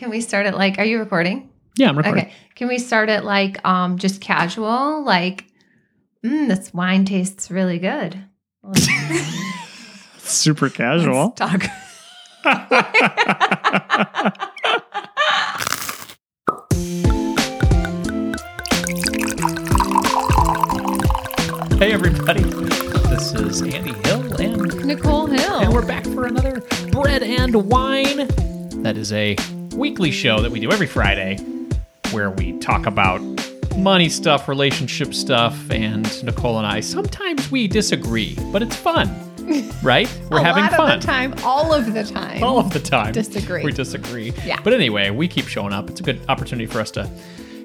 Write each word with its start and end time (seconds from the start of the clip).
Can 0.00 0.08
we 0.08 0.22
start 0.22 0.46
it 0.46 0.54
like, 0.54 0.78
are 0.78 0.84
you 0.86 0.98
recording? 0.98 1.50
Yeah, 1.76 1.90
I'm 1.90 1.98
recording. 1.98 2.24
Okay. 2.24 2.32
Can 2.54 2.68
we 2.68 2.78
start 2.78 3.10
it 3.10 3.22
like 3.22 3.62
um 3.66 3.98
just 3.98 4.22
casual? 4.22 5.04
Like, 5.04 5.44
mm, 6.24 6.48
this 6.48 6.72
wine 6.72 7.04
tastes 7.04 7.50
really 7.50 7.78
good. 7.78 8.24
Super 10.16 10.70
casual. 10.70 11.34
Let's 11.36 11.38
talk. 11.38 11.64
hey, 21.78 21.92
everybody. 21.92 22.44
This 23.10 23.34
is 23.34 23.60
Andy 23.60 23.92
Hill, 24.08 24.40
and, 24.40 24.86
Nicole 24.86 25.26
Hill. 25.26 25.58
and 25.58 25.74
we're 25.74 25.84
back 25.84 26.04
for 26.04 26.24
another 26.24 26.62
Bread 26.90 27.22
and 27.22 27.68
Wine. 27.68 28.28
That 28.82 28.96
is 28.96 29.12
a 29.12 29.36
weekly 29.80 30.10
show 30.10 30.42
that 30.42 30.50
we 30.50 30.60
do 30.60 30.70
every 30.70 30.86
Friday 30.86 31.38
where 32.10 32.30
we 32.30 32.52
talk 32.58 32.84
about 32.84 33.18
money 33.78 34.10
stuff, 34.10 34.46
relationship 34.46 35.14
stuff, 35.14 35.58
and 35.70 36.22
Nicole 36.22 36.58
and 36.58 36.66
I 36.66 36.80
sometimes 36.80 37.50
we 37.50 37.66
disagree, 37.66 38.36
but 38.52 38.60
it's 38.62 38.76
fun, 38.76 39.08
right? 39.82 40.06
We're 40.30 40.40
a 40.40 40.44
having 40.44 40.64
lot 40.64 40.74
fun. 40.74 40.92
of 40.92 41.00
the 41.00 41.06
time, 41.06 41.34
all 41.44 41.72
of 41.72 41.94
the 41.94 42.04
time. 42.04 42.44
all 42.44 42.58
of 42.58 42.74
the 42.74 42.78
time. 42.78 43.14
Disagree. 43.14 43.64
We 43.64 43.72
disagree. 43.72 44.34
Yeah. 44.44 44.60
But 44.62 44.74
anyway, 44.74 45.08
we 45.08 45.26
keep 45.26 45.48
showing 45.48 45.72
up. 45.72 45.88
It's 45.88 46.00
a 46.00 46.02
good 46.02 46.20
opportunity 46.28 46.66
for 46.66 46.78
us 46.78 46.90
to 46.90 47.08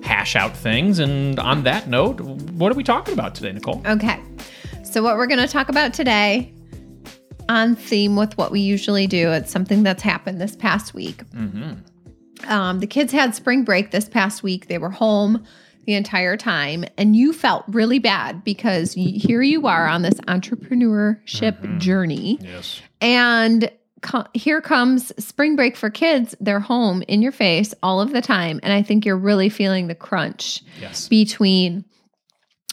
hash 0.02 0.38
out 0.38 0.56
things. 0.56 1.00
And 1.00 1.38
on 1.38 1.64
that 1.64 1.90
note, 1.90 2.22
what 2.22 2.72
are 2.72 2.76
we 2.76 2.84
talking 2.86 3.14
about 3.14 3.36
today, 3.36 3.52
Nicole? 3.52 3.82
Okay. 3.86 4.22
So, 4.86 5.04
what 5.04 5.18
we're 5.18 5.28
going 5.28 5.42
to 5.42 5.50
talk 5.50 5.68
about 5.68 5.94
today, 5.94 6.54
on 7.50 7.76
theme 7.76 8.16
with 8.16 8.38
what 8.38 8.54
we 8.54 8.62
usually 8.62 9.06
do, 9.06 9.34
it's 9.34 9.52
something 9.52 9.84
that's 9.84 10.02
happened 10.02 10.40
this 10.40 10.56
past 10.56 10.94
week. 10.94 11.18
Mm-hmm. 11.32 11.74
Um, 12.48 12.80
the 12.80 12.88
kids 12.88 13.12
had 13.12 13.36
spring 13.36 13.64
break 13.64 13.92
this 13.92 14.08
past 14.10 14.44
week. 14.44 14.68
They 14.68 14.78
were 14.78 14.90
home 14.90 15.44
the 15.86 15.94
entire 15.94 16.36
time, 16.38 16.84
and 16.98 17.16
you 17.16 17.32
felt 17.32 17.64
really 17.68 18.00
bad 18.00 18.44
because 18.44 18.94
here 18.94 19.42
you 19.44 19.68
are 19.68 19.88
on 19.88 20.02
this 20.02 20.16
entrepreneurship 20.22 21.78
journey. 21.80 22.40
Yes. 22.42 22.82
And 23.02 23.72
co- 24.02 24.26
here 24.34 24.62
comes 24.62 25.12
spring 25.24 25.56
break 25.56 25.76
for 25.78 25.90
kids. 25.90 26.34
They're 26.40 26.60
home 26.60 27.04
in 27.08 27.22
your 27.22 27.32
face 27.32 27.74
all 27.84 28.02
of 28.02 28.12
the 28.14 28.22
time. 28.22 28.60
And 28.64 28.74
I 28.74 28.82
think 28.82 29.06
you're 29.06 29.16
really 29.18 29.50
feeling 29.50 29.88
the 29.88 29.96
crunch 29.96 30.64
Yes. 30.82 31.08
between 31.08 31.86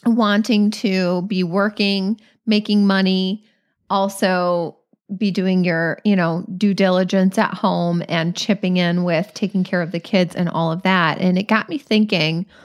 wanting 0.06 0.70
to 0.70 1.22
be 1.22 1.44
working, 1.44 2.20
making 2.46 2.86
money, 2.86 3.44
also 3.90 4.78
be 5.16 5.30
doing 5.30 5.64
your, 5.64 5.98
you 6.04 6.16
know, 6.16 6.44
due 6.56 6.74
diligence 6.74 7.38
at 7.38 7.54
home 7.54 8.02
and 8.08 8.36
chipping 8.36 8.76
in 8.76 9.04
with 9.04 9.32
taking 9.34 9.64
care 9.64 9.82
of 9.82 9.92
the 9.92 10.00
kids 10.00 10.34
and 10.34 10.48
all 10.48 10.72
of 10.72 10.82
that. 10.82 11.18
And 11.18 11.38
it 11.38 11.48
got 11.48 11.68
me 11.68 11.78
thinking 11.78 12.46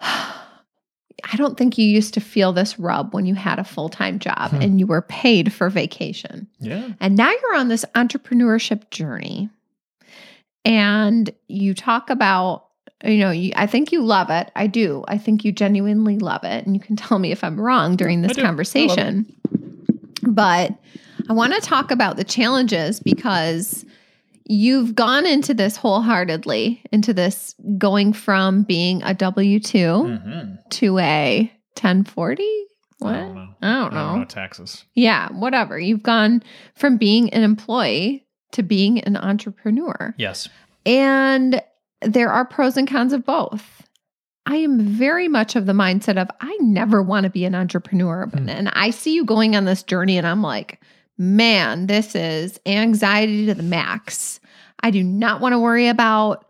I 0.00 1.36
don't 1.36 1.58
think 1.58 1.76
you 1.76 1.84
used 1.84 2.14
to 2.14 2.20
feel 2.20 2.52
this 2.52 2.78
rub 2.78 3.12
when 3.12 3.26
you 3.26 3.34
had 3.34 3.58
a 3.58 3.64
full-time 3.64 4.20
job 4.20 4.52
Hmm. 4.52 4.62
and 4.62 4.78
you 4.80 4.86
were 4.86 5.02
paid 5.02 5.52
for 5.52 5.68
vacation. 5.68 6.46
Yeah. 6.60 6.90
And 7.00 7.16
now 7.16 7.30
you're 7.30 7.56
on 7.56 7.68
this 7.68 7.84
entrepreneurship 7.94 8.88
journey. 8.90 9.50
And 10.64 11.30
you 11.48 11.74
talk 11.74 12.08
about, 12.10 12.66
you 13.02 13.18
know, 13.18 13.30
you, 13.30 13.52
I 13.56 13.66
think 13.66 13.90
you 13.90 14.02
love 14.02 14.30
it. 14.30 14.50
I 14.54 14.68
do. 14.68 15.04
I 15.08 15.18
think 15.18 15.44
you 15.44 15.50
genuinely 15.50 16.18
love 16.18 16.44
it. 16.44 16.66
And 16.66 16.74
you 16.76 16.80
can 16.80 16.94
tell 16.96 17.18
me 17.18 17.32
if 17.32 17.42
I'm 17.42 17.60
wrong 17.60 17.96
during 17.96 18.22
this. 18.22 18.36
Conversation. 18.36 19.26
But 20.22 20.72
I 21.28 21.32
want 21.32 21.52
to 21.54 21.60
talk 21.60 21.90
about 21.90 22.16
the 22.16 22.24
challenges 22.24 23.00
because 23.00 23.84
you've 24.44 24.94
gone 24.94 25.26
into 25.26 25.52
this 25.54 25.76
wholeheartedly, 25.76 26.82
into 26.92 27.12
this 27.12 27.54
going 27.76 28.12
from 28.12 28.62
being 28.62 29.02
a 29.02 29.14
W 29.14 29.60
2 29.60 29.78
Mm-hmm. 29.78 30.54
to 30.70 30.98
a 30.98 31.52
1040. 31.74 32.44
What? 33.00 33.14
I 33.14 33.18
don't 33.18 33.34
know. 33.34 33.40
I 33.62 33.70
don't 33.70 33.94
I 33.94 34.08
don't 34.10 34.18
know 34.20 34.24
taxes. 34.24 34.84
Yeah, 34.94 35.28
whatever. 35.32 35.78
You've 35.78 36.02
gone 36.02 36.42
from 36.74 36.96
being 36.96 37.32
an 37.32 37.42
employee 37.42 38.26
to 38.52 38.62
being 38.62 39.00
an 39.00 39.16
entrepreneur. 39.16 40.14
Yes. 40.18 40.48
And 40.86 41.62
there 42.02 42.30
are 42.30 42.44
pros 42.44 42.76
and 42.76 42.88
cons 42.88 43.12
of 43.12 43.24
both. 43.24 43.82
I 44.46 44.56
am 44.56 44.80
very 44.80 45.28
much 45.28 45.56
of 45.56 45.66
the 45.66 45.74
mindset 45.74 46.16
of 46.20 46.28
I 46.40 46.56
never 46.60 47.02
want 47.02 47.24
to 47.24 47.30
be 47.30 47.44
an 47.44 47.54
entrepreneur. 47.54 48.26
Hmm. 48.26 48.48
And 48.48 48.68
I 48.70 48.90
see 48.90 49.14
you 49.14 49.24
going 49.26 49.54
on 49.54 49.66
this 49.66 49.82
journey, 49.82 50.16
and 50.16 50.26
I'm 50.26 50.42
like, 50.42 50.80
man, 51.18 51.86
this 51.86 52.14
is 52.14 52.58
anxiety 52.64 53.46
to 53.46 53.54
the 53.54 53.62
max. 53.62 54.40
I 54.80 54.90
do 54.90 55.02
not 55.02 55.40
want 55.40 55.52
to 55.52 55.58
worry 55.58 55.88
about 55.88 56.46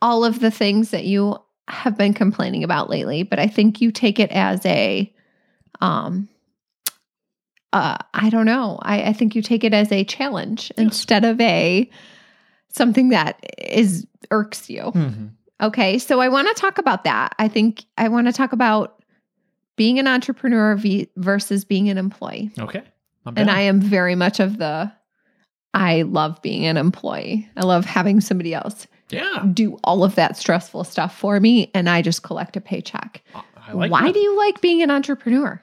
all 0.00 0.24
of 0.24 0.38
the 0.40 0.50
things 0.50 0.90
that 0.90 1.04
you 1.04 1.36
have 1.66 1.98
been 1.98 2.14
complaining 2.14 2.62
about 2.64 2.88
lately, 2.88 3.24
but 3.24 3.38
I 3.38 3.48
think 3.48 3.80
you 3.80 3.90
take 3.90 4.18
it 4.20 4.30
as 4.30 4.64
a 4.64 5.12
um 5.80 6.28
uh 7.72 7.98
I 8.14 8.30
don't 8.30 8.46
know. 8.46 8.78
I, 8.82 9.02
I 9.08 9.12
think 9.12 9.34
you 9.34 9.42
take 9.42 9.64
it 9.64 9.74
as 9.74 9.92
a 9.92 10.04
challenge 10.04 10.70
Yes. 10.76 10.86
instead 10.86 11.24
of 11.24 11.40
a 11.40 11.90
something 12.68 13.10
that 13.10 13.38
is 13.58 14.06
irks 14.30 14.70
you. 14.70 14.82
Mm-hmm. 14.82 15.26
Okay, 15.60 15.98
so 15.98 16.20
I 16.20 16.28
want 16.28 16.46
to 16.48 16.54
talk 16.60 16.78
about 16.78 17.04
that. 17.04 17.34
I 17.38 17.48
think 17.48 17.84
I 17.98 18.08
want 18.08 18.28
to 18.28 18.32
talk 18.32 18.52
about 18.52 19.02
being 19.76 19.98
an 19.98 20.06
entrepreneur 20.06 20.76
v- 20.76 21.08
versus 21.16 21.64
being 21.64 21.88
an 21.88 21.98
employee. 21.98 22.50
Okay. 22.58 22.82
And. 23.36 23.50
I 23.50 23.60
am 23.62 23.80
very 23.80 24.14
much 24.14 24.40
of 24.40 24.58
the 24.58 24.92
I 25.74 26.02
love 26.02 26.40
being 26.42 26.66
an 26.66 26.76
employee. 26.76 27.48
I 27.56 27.64
love 27.64 27.84
having 27.84 28.20
somebody 28.20 28.54
else 28.54 28.86
yeah. 29.10 29.44
do 29.52 29.78
all 29.84 30.04
of 30.04 30.14
that 30.16 30.36
stressful 30.36 30.84
stuff 30.84 31.16
for 31.16 31.40
me 31.40 31.70
and 31.74 31.88
I 31.88 32.02
just 32.02 32.22
collect 32.22 32.56
a 32.56 32.60
paycheck. 32.60 33.22
Like 33.72 33.90
Why 33.90 34.06
that. 34.06 34.14
do 34.14 34.20
you 34.20 34.36
like 34.36 34.60
being 34.60 34.82
an 34.82 34.90
entrepreneur? 34.90 35.62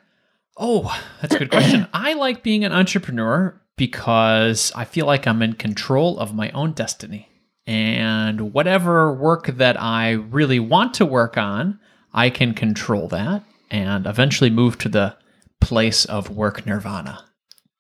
Oh, 0.57 0.95
that's 1.21 1.35
a 1.35 1.39
good 1.39 1.51
question. 1.51 1.87
I 1.93 2.13
like 2.13 2.43
being 2.43 2.63
an 2.63 2.71
entrepreneur 2.71 3.59
because 3.77 4.71
I 4.75 4.85
feel 4.85 5.05
like 5.05 5.27
I'm 5.27 5.41
in 5.41 5.53
control 5.53 6.19
of 6.19 6.33
my 6.33 6.49
own 6.51 6.73
destiny. 6.73 7.29
And 7.67 8.53
whatever 8.53 9.11
work 9.11 9.47
that 9.47 9.81
I 9.81 10.11
really 10.11 10.59
want 10.59 10.93
to 10.95 11.05
work 11.05 11.35
on, 11.37 11.79
I 12.13 12.29
can 12.29 12.53
control 12.53 13.07
that 13.09 13.43
and 13.71 14.05
eventually 14.05 14.49
move 14.49 14.77
to 14.79 14.89
the 14.89 15.17
place 15.59 16.05
of 16.05 16.29
work 16.29 16.65
nirvana. 16.65 17.24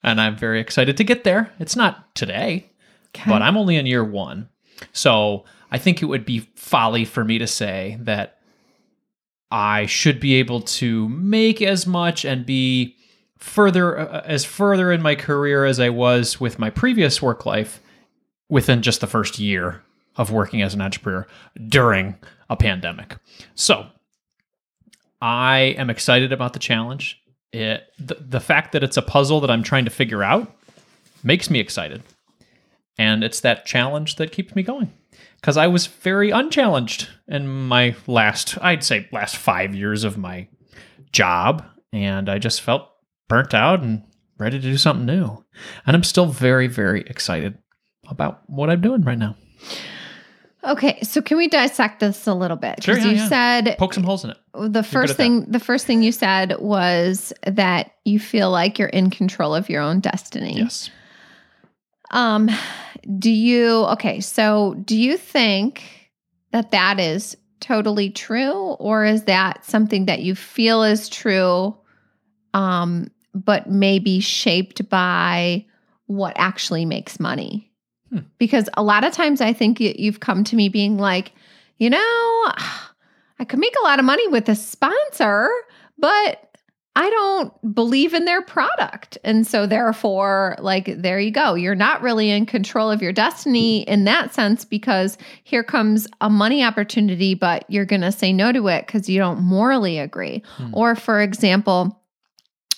And 0.05 0.21
I'm 0.21 0.37
very 0.37 0.61
excited 0.61 0.95
to 0.97 1.03
get 1.03 1.23
there. 1.25 1.51
It's 1.59 1.75
not 1.75 2.13
today, 2.15 2.69
Okay. 3.15 3.27
but 3.29 3.41
I'm 3.41 3.57
only 3.57 3.75
in 3.75 3.85
year 3.87 4.03
one. 4.03 4.47
So 4.93 5.45
I 5.71 5.79
think 5.79 6.01
it 6.01 6.05
would 6.05 6.25
be 6.25 6.39
folly 6.55 7.05
for 7.05 7.25
me 7.25 7.39
to 7.39 7.47
say 7.47 7.97
that 8.01 8.37
I 9.49 9.87
should 9.87 10.19
be 10.19 10.35
able 10.35 10.61
to 10.61 11.09
make 11.09 11.61
as 11.61 11.87
much 11.87 12.23
and 12.23 12.45
be 12.45 12.95
further 13.39 13.97
uh, 13.97 14.21
as 14.25 14.45
further 14.45 14.91
in 14.91 15.01
my 15.01 15.15
career 15.15 15.65
as 15.65 15.79
I 15.79 15.89
was 15.89 16.39
with 16.39 16.59
my 16.59 16.69
previous 16.69 17.21
work 17.21 17.45
life 17.45 17.81
within 18.47 18.81
just 18.83 19.01
the 19.01 19.07
first 19.07 19.39
year 19.39 19.81
of 20.17 20.31
working 20.31 20.61
as 20.61 20.73
an 20.75 20.81
entrepreneur 20.81 21.25
during 21.67 22.15
a 22.49 22.55
pandemic. 22.55 23.17
So 23.55 23.87
I 25.21 25.75
am 25.77 25.89
excited 25.89 26.31
about 26.31 26.53
the 26.53 26.59
challenge. 26.59 27.21
It 27.51 27.83
the, 27.99 28.15
the 28.15 28.39
fact 28.39 28.71
that 28.73 28.83
it's 28.83 28.97
a 28.97 29.01
puzzle 29.01 29.39
that 29.41 29.51
I'm 29.51 29.63
trying 29.63 29.85
to 29.85 29.91
figure 29.91 30.23
out 30.23 30.53
makes 31.23 31.49
me 31.49 31.59
excited. 31.59 32.03
And 32.97 33.23
it's 33.23 33.41
that 33.41 33.65
challenge 33.65 34.15
that 34.15 34.31
keeps 34.31 34.55
me 34.55 34.63
going. 34.63 34.93
Because 35.35 35.57
I 35.57 35.67
was 35.67 35.87
very 35.87 36.31
unchallenged 36.31 37.09
in 37.27 37.47
my 37.47 37.95
last, 38.07 38.57
I'd 38.61 38.83
say, 38.83 39.07
last 39.11 39.35
five 39.35 39.75
years 39.75 40.03
of 40.03 40.17
my 40.17 40.47
job. 41.11 41.65
And 41.93 42.29
I 42.29 42.39
just 42.39 42.61
felt 42.61 42.89
burnt 43.27 43.53
out 43.53 43.81
and 43.81 44.03
ready 44.37 44.59
to 44.59 44.63
do 44.63 44.77
something 44.77 45.05
new. 45.05 45.43
And 45.85 45.95
I'm 45.95 46.03
still 46.03 46.25
very, 46.25 46.67
very 46.67 47.01
excited 47.01 47.57
about 48.07 48.41
what 48.47 48.69
I'm 48.69 48.81
doing 48.81 49.01
right 49.01 49.17
now. 49.17 49.35
Okay, 50.65 50.99
so 51.01 51.21
can 51.21 51.37
we 51.37 51.47
dissect 51.47 51.99
this 51.99 52.25
a 52.27 52.33
little 52.33 52.57
bit? 52.57 52.83
Sure, 52.83 52.97
yeah, 52.97 53.05
you 53.05 53.15
yeah. 53.17 53.29
said 53.29 53.75
Poke 53.77 53.93
some 53.93 54.03
holes 54.03 54.23
in 54.23 54.31
it. 54.31 54.37
the 54.53 54.83
first 54.83 55.15
thing 55.15 55.45
the 55.49 55.59
first 55.59 55.85
thing 55.85 56.01
you 56.01 56.11
said 56.11 56.55
was 56.59 57.31
that 57.45 57.91
you 58.03 58.19
feel 58.19 58.49
like 58.49 58.79
you're 58.79 58.87
in 58.89 59.09
control 59.09 59.53
of 59.53 59.69
your 59.69 59.81
own 59.81 59.99
destiny. 59.99 60.57
Yes. 60.57 60.89
Um 62.11 62.49
do 63.19 63.29
you 63.29 63.85
okay, 63.85 64.19
so 64.19 64.75
do 64.85 64.97
you 64.97 65.17
think 65.17 65.83
that 66.51 66.71
that 66.71 66.99
is 66.99 67.37
totally 67.59 68.09
true 68.09 68.53
or 68.53 69.05
is 69.05 69.23
that 69.23 69.65
something 69.65 70.05
that 70.05 70.21
you 70.21 70.35
feel 70.35 70.83
is 70.83 71.09
true 71.09 71.75
um 72.53 73.09
but 73.33 73.69
maybe 73.69 74.19
shaped 74.19 74.87
by 74.89 75.65
what 76.07 76.33
actually 76.37 76.85
makes 76.85 77.19
money? 77.19 77.71
Hmm. 78.09 78.19
Because 78.37 78.69
a 78.75 78.83
lot 78.83 79.03
of 79.03 79.13
times 79.13 79.41
I 79.41 79.53
think 79.53 79.79
you, 79.79 79.93
you've 79.97 80.19
come 80.19 80.43
to 80.45 80.55
me 80.55 80.69
being 80.69 80.97
like, 80.97 81.31
you 81.77 81.89
know, 81.89 81.97
I 81.97 83.45
could 83.47 83.59
make 83.59 83.75
a 83.81 83.83
lot 83.83 83.99
of 83.99 84.05
money 84.05 84.27
with 84.27 84.47
a 84.47 84.55
sponsor, 84.55 85.49
but 85.97 86.41
I 86.97 87.09
don't 87.09 87.75
believe 87.75 88.13
in 88.13 88.23
their 88.23 88.41
product. 88.41 89.17
And 89.25 89.45
so, 89.45 89.67
therefore, 89.67 90.55
like, 90.59 90.85
there 91.01 91.19
you 91.19 91.31
go. 91.31 91.53
You're 91.53 91.75
not 91.75 92.01
really 92.01 92.29
in 92.29 92.45
control 92.45 92.89
of 92.89 93.01
your 93.01 93.11
destiny 93.11 93.81
in 93.81 94.05
that 94.05 94.33
sense 94.33 94.63
because 94.63 95.17
here 95.43 95.63
comes 95.63 96.07
a 96.21 96.29
money 96.29 96.63
opportunity, 96.63 97.33
but 97.33 97.65
you're 97.67 97.83
going 97.83 98.01
to 98.01 98.13
say 98.13 98.31
no 98.31 98.53
to 98.53 98.69
it 98.69 98.85
because 98.87 99.09
you 99.09 99.19
don't 99.19 99.41
morally 99.41 99.99
agree. 99.99 100.41
Hmm. 100.55 100.69
Or, 100.73 100.95
for 100.95 101.21
example, 101.21 102.01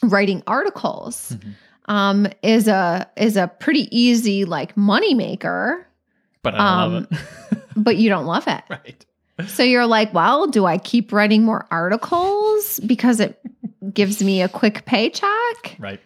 writing 0.04 0.42
articles 0.48 1.36
Mhm. 1.40 1.54
Um, 1.88 2.28
is 2.44 2.68
a 2.68 3.08
is 3.18 3.38
a 3.38 3.48
pretty 3.60 3.88
easy 3.98 4.46
like 4.46 4.76
money 4.78 5.14
maker, 5.14 5.88
But 6.44 6.56
I 6.56 6.58
don't 6.58 6.66
love 6.66 6.94
Um, 6.94 7.08
it. 7.12 7.60
but 7.76 7.98
you 7.98 8.10
don't 8.10 8.26
love 8.26 8.48
it. 8.48 8.64
right. 8.70 9.06
So 9.48 9.62
you're 9.64 9.86
like, 9.86 10.14
well, 10.16 10.48
do 10.48 10.66
I 10.66 10.80
keep 10.80 11.12
writing 11.14 11.44
more 11.44 11.68
articles 11.70 12.80
because 12.86 13.20
it 13.20 13.40
gives 13.94 14.24
me 14.24 14.42
a 14.42 14.50
quick 14.50 14.84
paycheck, 14.86 15.76
Right. 15.78 16.00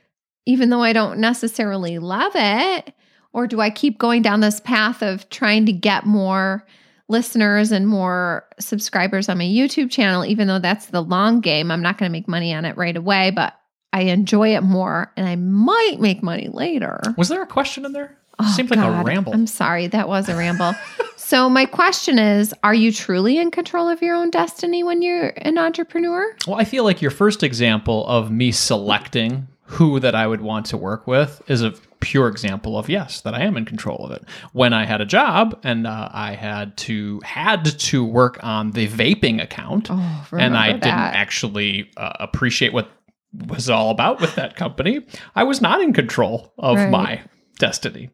even 0.46 0.70
though 0.70 0.84
I 0.84 0.92
don't 0.94 1.18
necessarily 1.20 1.98
love 1.98 2.34
it? 2.36 2.94
Or 3.34 3.48
do 3.48 3.62
I 3.62 3.70
keep 3.70 3.98
going 3.98 4.22
down 4.22 4.42
this 4.42 4.60
path 4.60 5.02
of 5.02 5.30
trying 5.30 5.66
to 5.68 5.72
get 5.72 6.06
more 6.06 6.68
listeners 7.08 7.72
and 7.72 7.88
more 7.88 8.46
subscribers 8.60 9.30
on 9.30 9.38
my 9.38 9.46
YouTube 9.46 9.90
channel, 9.90 10.26
even 10.26 10.50
though 10.50 10.60
that's 10.60 10.88
the 10.88 11.02
long 11.02 11.40
game? 11.40 11.72
I'm 11.72 11.82
not 11.82 11.98
going 11.98 12.10
to 12.10 12.14
make 12.14 12.28
money 12.28 12.54
on 12.54 12.66
it 12.66 12.76
right 12.76 12.98
away, 12.98 13.32
but 13.32 13.54
I 13.94 14.02
enjoy 14.04 14.56
it 14.56 14.62
more 14.62 15.12
and 15.18 15.28
I 15.28 15.36
might 15.36 15.98
make 16.00 16.24
money 16.24 16.50
later. 16.52 17.02
Was 17.18 17.30
there 17.30 17.42
a 17.42 17.48
question 17.48 17.86
in 17.86 17.92
there? 17.94 18.18
Oh, 18.40 18.54
Seemed 18.56 18.72
like 18.72 18.80
a 18.80 19.04
ramble. 19.04 19.34
I'm 19.34 19.46
sorry, 19.46 19.88
that 19.88 20.08
was 20.08 20.28
a 20.28 20.36
ramble. 20.36 20.74
so 21.16 21.48
my 21.50 21.66
question 21.66 22.18
is, 22.18 22.54
are 22.64 22.74
you 22.74 22.92
truly 22.92 23.38
in 23.38 23.52
control 23.52 23.88
of 23.88 24.02
your 24.02 24.16
own 24.16 24.32
destiny 24.32 24.84
when 24.84 25.02
you're 25.02 25.34
an 25.38 25.58
entrepreneur? 25.58 26.36
Well, 26.48 26.60
I 26.60 26.64
feel 26.64 26.84
like 26.84 27.02
your 27.02 27.12
first 27.12 27.44
example 27.44 28.08
of 28.08 28.32
me 28.32 28.52
selecting 28.52 29.48
who 29.64 30.00
that 30.00 30.16
I 30.16 30.28
would 30.28 30.42
want 30.42 30.66
to 30.68 30.78
work 30.78 31.08
with 31.08 31.42
is 31.48 31.62
a 31.62 31.74
pure 32.02 32.28
example 32.28 32.78
of 32.78 32.90
yes, 32.90 33.22
that 33.22 33.34
I 33.34 33.42
am 33.42 33.56
in 33.56 33.64
control 33.64 34.04
of 34.04 34.12
it. 34.12 34.24
When 34.52 34.74
I 34.74 34.86
had 34.86 35.00
a 35.00 35.06
job 35.06 35.58
and 35.64 35.88
uh, 35.88 36.10
I 36.12 36.34
had 36.34 36.76
to 36.78 37.22
had 37.24 37.64
to 37.64 38.04
work 38.04 38.40
on 38.44 38.72
the 38.72 38.88
vaping 38.88 39.42
account, 39.42 39.90
Oh, 39.90 40.26
and 40.34 40.58
I 40.58 40.68
remember 40.68 40.86
didn't 40.86 41.00
actually 41.00 41.92
uh, 41.96 42.12
appreciate 42.20 42.74
what 42.74 42.90
was 43.34 43.70
all 43.70 43.90
about 43.92 44.20
with 44.22 44.36
that 44.36 44.56
company, 44.56 45.02
I 45.36 45.44
was 45.44 45.62
not 45.62 45.82
in 45.82 45.94
control 45.94 46.54
of 46.58 46.78
Right. 46.78 46.90
my 46.90 47.22
destiny. 47.60 48.10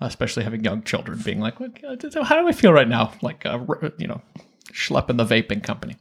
Especially 0.00 0.42
having 0.42 0.64
young 0.64 0.82
children, 0.82 1.20
being 1.24 1.38
like, 1.38 1.60
"What- 1.60 1.78
"How 2.24 2.40
do 2.40 2.48
I 2.48 2.52
feel 2.52 2.72
right 2.72 2.88
now?" 2.88 3.12
Like, 3.22 3.46
uh, 3.46 3.60
you 3.98 4.08
know, 4.08 4.20
schlepping 4.72 5.16
the 5.16 5.24
vaping 5.24 5.62
company. 5.62 5.94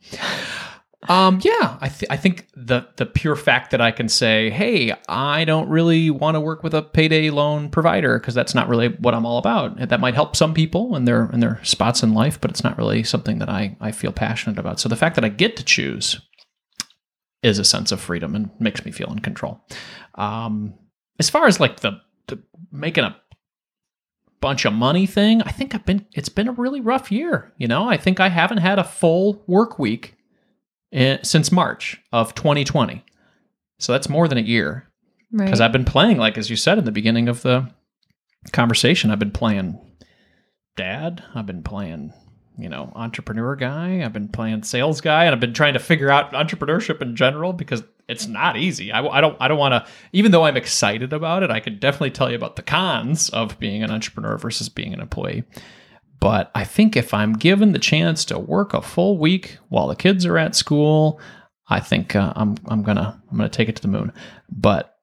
Um, 1.09 1.39
yeah, 1.43 1.77
I, 1.81 1.89
th- 1.89 2.09
I 2.11 2.17
think 2.17 2.47
the 2.55 2.87
the 2.97 3.07
pure 3.07 3.35
fact 3.35 3.71
that 3.71 3.81
I 3.81 3.89
can 3.89 4.07
say, 4.07 4.51
hey, 4.51 4.93
I 5.09 5.45
don't 5.45 5.67
really 5.67 6.11
want 6.11 6.35
to 6.35 6.39
work 6.39 6.63
with 6.63 6.75
a 6.75 6.83
payday 6.83 7.31
loan 7.31 7.69
provider 7.69 8.19
because 8.19 8.35
that's 8.35 8.53
not 8.53 8.69
really 8.69 8.89
what 8.89 9.15
I'm 9.15 9.25
all 9.25 9.39
about. 9.39 9.77
That 9.89 9.99
might 9.99 10.13
help 10.13 10.35
some 10.35 10.53
people 10.53 10.95
in 10.95 11.05
their 11.05 11.27
in 11.33 11.39
their 11.39 11.59
spots 11.63 12.03
in 12.03 12.13
life, 12.13 12.39
but 12.39 12.51
it's 12.51 12.63
not 12.63 12.77
really 12.77 13.01
something 13.03 13.39
that 13.39 13.49
I 13.49 13.75
I 13.81 13.91
feel 13.91 14.11
passionate 14.11 14.59
about. 14.59 14.79
So 14.79 14.89
the 14.89 14.95
fact 14.95 15.15
that 15.15 15.25
I 15.25 15.29
get 15.29 15.57
to 15.57 15.63
choose 15.63 16.21
is 17.43 17.59
a 17.59 17.63
sense 17.65 17.91
of 17.91 17.99
freedom 17.99 18.35
and 18.35 18.49
makes 18.59 18.85
me 18.85 18.91
feel 18.91 19.11
in 19.11 19.19
control. 19.19 19.61
Um, 20.15 20.73
as 21.19 21.29
far 21.29 21.47
as 21.47 21.59
like 21.59 21.79
the, 21.79 21.99
the 22.27 22.41
making 22.71 23.03
a 23.03 23.15
bunch 24.41 24.65
of 24.65 24.73
money 24.73 25.05
thing, 25.05 25.41
I 25.43 25.51
think 25.51 25.73
I've 25.73 25.85
been 25.85 26.05
it's 26.13 26.29
been 26.29 26.47
a 26.47 26.53
really 26.53 26.81
rough 26.81 27.11
year. 27.11 27.53
You 27.57 27.67
know, 27.67 27.87
I 27.87 27.97
think 27.97 28.19
I 28.19 28.29
haven't 28.29 28.57
had 28.57 28.79
a 28.79 28.83
full 28.83 29.43
work 29.47 29.79
week 29.79 30.15
in, 30.91 31.23
since 31.23 31.51
March 31.51 32.01
of 32.11 32.35
2020. 32.35 33.03
So 33.79 33.91
that's 33.93 34.09
more 34.09 34.27
than 34.27 34.37
a 34.37 34.41
year 34.41 34.87
right. 35.31 35.45
because 35.45 35.61
I've 35.61 35.71
been 35.71 35.85
playing, 35.85 36.17
like 36.17 36.37
as 36.37 36.49
you 36.49 36.55
said 36.55 36.77
in 36.77 36.85
the 36.85 36.91
beginning 36.91 37.27
of 37.27 37.41
the 37.41 37.71
conversation, 38.51 39.11
I've 39.11 39.19
been 39.19 39.31
playing 39.31 39.79
dad. 40.75 41.23
I've 41.33 41.45
been 41.45 41.63
playing, 41.63 42.13
you 42.61 42.69
know, 42.69 42.91
entrepreneur 42.95 43.55
guy. 43.55 44.03
I've 44.03 44.13
been 44.13 44.29
playing 44.29 44.63
sales 44.63 45.01
guy, 45.01 45.25
and 45.25 45.33
I've 45.33 45.39
been 45.39 45.53
trying 45.53 45.73
to 45.73 45.79
figure 45.79 46.09
out 46.09 46.33
entrepreneurship 46.33 47.01
in 47.01 47.15
general 47.15 47.53
because 47.53 47.83
it's 48.07 48.27
not 48.27 48.57
easy. 48.57 48.91
I, 48.91 49.05
I 49.05 49.21
don't. 49.21 49.37
I 49.39 49.47
don't 49.47 49.57
want 49.57 49.73
to. 49.73 49.91
Even 50.13 50.31
though 50.31 50.45
I'm 50.45 50.57
excited 50.57 51.13
about 51.13 51.43
it, 51.43 51.51
I 51.51 51.59
can 51.59 51.79
definitely 51.79 52.11
tell 52.11 52.29
you 52.29 52.35
about 52.35 52.55
the 52.55 52.61
cons 52.61 53.29
of 53.29 53.59
being 53.59 53.83
an 53.83 53.91
entrepreneur 53.91 54.37
versus 54.37 54.69
being 54.69 54.93
an 54.93 55.01
employee. 55.01 55.43
But 56.19 56.51
I 56.53 56.63
think 56.63 56.95
if 56.95 57.13
I'm 57.13 57.33
given 57.33 57.71
the 57.71 57.79
chance 57.79 58.25
to 58.25 58.37
work 58.37 58.73
a 58.73 58.81
full 58.81 59.17
week 59.17 59.57
while 59.69 59.87
the 59.87 59.95
kids 59.95 60.25
are 60.25 60.37
at 60.37 60.55
school, 60.55 61.19
I 61.67 61.79
think 61.79 62.15
uh, 62.15 62.33
I'm 62.35 62.57
I'm 62.67 62.83
gonna 62.83 63.21
I'm 63.31 63.37
gonna 63.37 63.49
take 63.49 63.69
it 63.69 63.75
to 63.77 63.81
the 63.81 63.87
moon. 63.87 64.13
But 64.49 64.95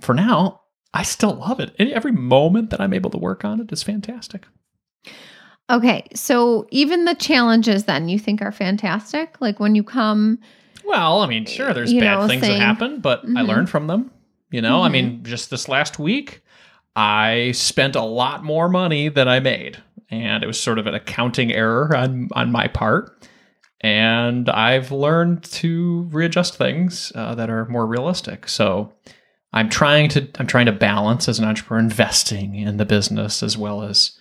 for 0.00 0.14
now, 0.14 0.62
I 0.92 1.02
still 1.02 1.34
love 1.34 1.60
it. 1.60 1.74
Every 1.78 2.12
moment 2.12 2.70
that 2.70 2.80
I'm 2.80 2.94
able 2.94 3.10
to 3.10 3.18
work 3.18 3.44
on 3.44 3.60
it 3.60 3.72
is 3.72 3.82
fantastic. 3.82 4.46
Okay, 5.70 6.06
so 6.14 6.66
even 6.70 7.04
the 7.04 7.14
challenges 7.14 7.84
then 7.84 8.08
you 8.08 8.18
think 8.18 8.42
are 8.42 8.52
fantastic? 8.52 9.40
Like 9.40 9.60
when 9.60 9.74
you 9.74 9.82
come, 9.82 10.38
Well, 10.86 11.22
I 11.22 11.26
mean, 11.26 11.46
sure, 11.46 11.72
there's 11.72 11.92
bad 11.94 12.18
know, 12.20 12.28
things 12.28 12.42
saying- 12.42 12.58
that 12.58 12.64
happen, 12.64 13.00
but 13.00 13.24
I 13.24 13.28
Mhm. 13.42 13.46
learned 13.48 13.70
from 13.70 13.86
them. 13.86 14.10
You 14.50 14.60
know, 14.60 14.82
I 14.82 14.88
Mhm. 14.88 14.92
mean, 14.92 15.20
just 15.24 15.50
this 15.50 15.68
last 15.68 15.98
week, 15.98 16.42
I 16.94 17.52
spent 17.52 17.96
a 17.96 18.02
lot 18.02 18.44
more 18.44 18.68
money 18.68 19.08
than 19.08 19.26
I 19.26 19.40
made, 19.40 19.78
and 20.10 20.44
it 20.44 20.46
was 20.46 20.60
sort 20.60 20.78
of 20.78 20.86
an 20.86 20.94
accounting 20.94 21.52
error 21.52 21.96
on 21.96 22.28
on 22.32 22.52
my 22.52 22.68
part. 22.68 23.26
And 23.80 24.48
I've 24.48 24.92
learned 24.92 25.42
to 25.44 26.08
readjust 26.12 26.56
things 26.56 27.12
uh, 27.14 27.34
that 27.34 27.50
are 27.50 27.66
more 27.66 27.86
realistic. 27.86 28.48
So 28.48 28.92
I'm 29.52 29.68
trying 29.68 30.08
to 30.10 30.28
I'm 30.38 30.46
trying 30.46 30.66
to 30.66 30.72
balance 30.72 31.28
as 31.28 31.38
an 31.38 31.44
entrepreneur 31.46 31.80
investing 31.80 32.54
in 32.54 32.76
the 32.76 32.84
business 32.86 33.42
as 33.42 33.56
well 33.58 33.82
as 33.82 34.12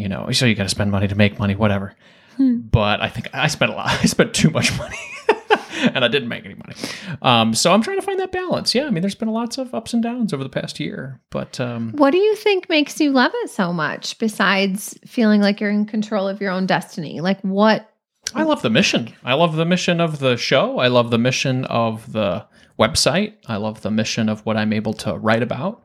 you 0.00 0.08
know. 0.08 0.30
So 0.32 0.46
you 0.46 0.54
got 0.54 0.64
to 0.64 0.68
spend 0.68 0.90
money 0.90 1.08
to 1.08 1.14
make 1.14 1.38
money, 1.38 1.54
whatever 1.54 1.94
Hmm. 2.36 2.58
but 2.60 3.02
I 3.02 3.08
think 3.08 3.28
I 3.34 3.48
spent 3.48 3.70
a 3.72 3.74
lot. 3.74 3.88
I 4.02 4.06
spent 4.06 4.32
too 4.32 4.48
much 4.50 4.76
money, 4.78 4.96
and 5.94 6.02
I 6.04 6.08
didn't 6.08 6.28
make 6.28 6.44
any 6.46 6.54
money. 6.54 6.74
Um, 7.20 7.54
so 7.54 7.72
I'm 7.72 7.82
trying 7.82 7.98
to 7.98 8.06
find 8.06 8.18
that 8.20 8.32
balance. 8.32 8.74
Yeah, 8.74 8.86
I 8.86 8.90
mean, 8.90 9.02
there's 9.02 9.14
been 9.16 9.28
lots 9.28 9.58
of 9.58 9.74
ups 9.74 9.92
and 9.92 10.02
downs 10.02 10.32
over 10.32 10.42
the 10.42 10.48
past 10.48 10.80
year, 10.80 11.20
but 11.30 11.60
um, 11.60 11.92
what 11.96 12.12
do 12.12 12.18
you 12.18 12.34
think 12.36 12.68
makes 12.70 12.98
you 13.00 13.10
love 13.10 13.32
it 13.42 13.50
so 13.50 13.72
much 13.74 14.16
besides 14.18 14.98
feeling 15.06 15.42
like 15.42 15.60
you're 15.60 15.70
in 15.70 15.84
control 15.86 16.26
of 16.28 16.40
your 16.40 16.50
own 16.52 16.66
destiny? 16.66 17.20
Like 17.20 17.40
what? 17.42 17.90
I 18.34 18.44
love 18.44 18.62
the 18.62 18.70
mission. 18.70 19.12
I 19.24 19.34
love 19.34 19.56
the 19.56 19.66
mission 19.66 20.00
of 20.00 20.18
the 20.20 20.36
show. 20.36 20.78
I 20.78 20.86
love 20.88 21.10
the 21.10 21.18
mission 21.18 21.64
of 21.66 22.12
the 22.12 22.46
website. 22.78 23.34
I 23.48 23.56
love 23.56 23.82
the 23.82 23.90
mission 23.90 24.28
of 24.28 24.46
what 24.46 24.56
I'm 24.56 24.72
able 24.72 24.94
to 24.94 25.14
write 25.18 25.42
about, 25.42 25.84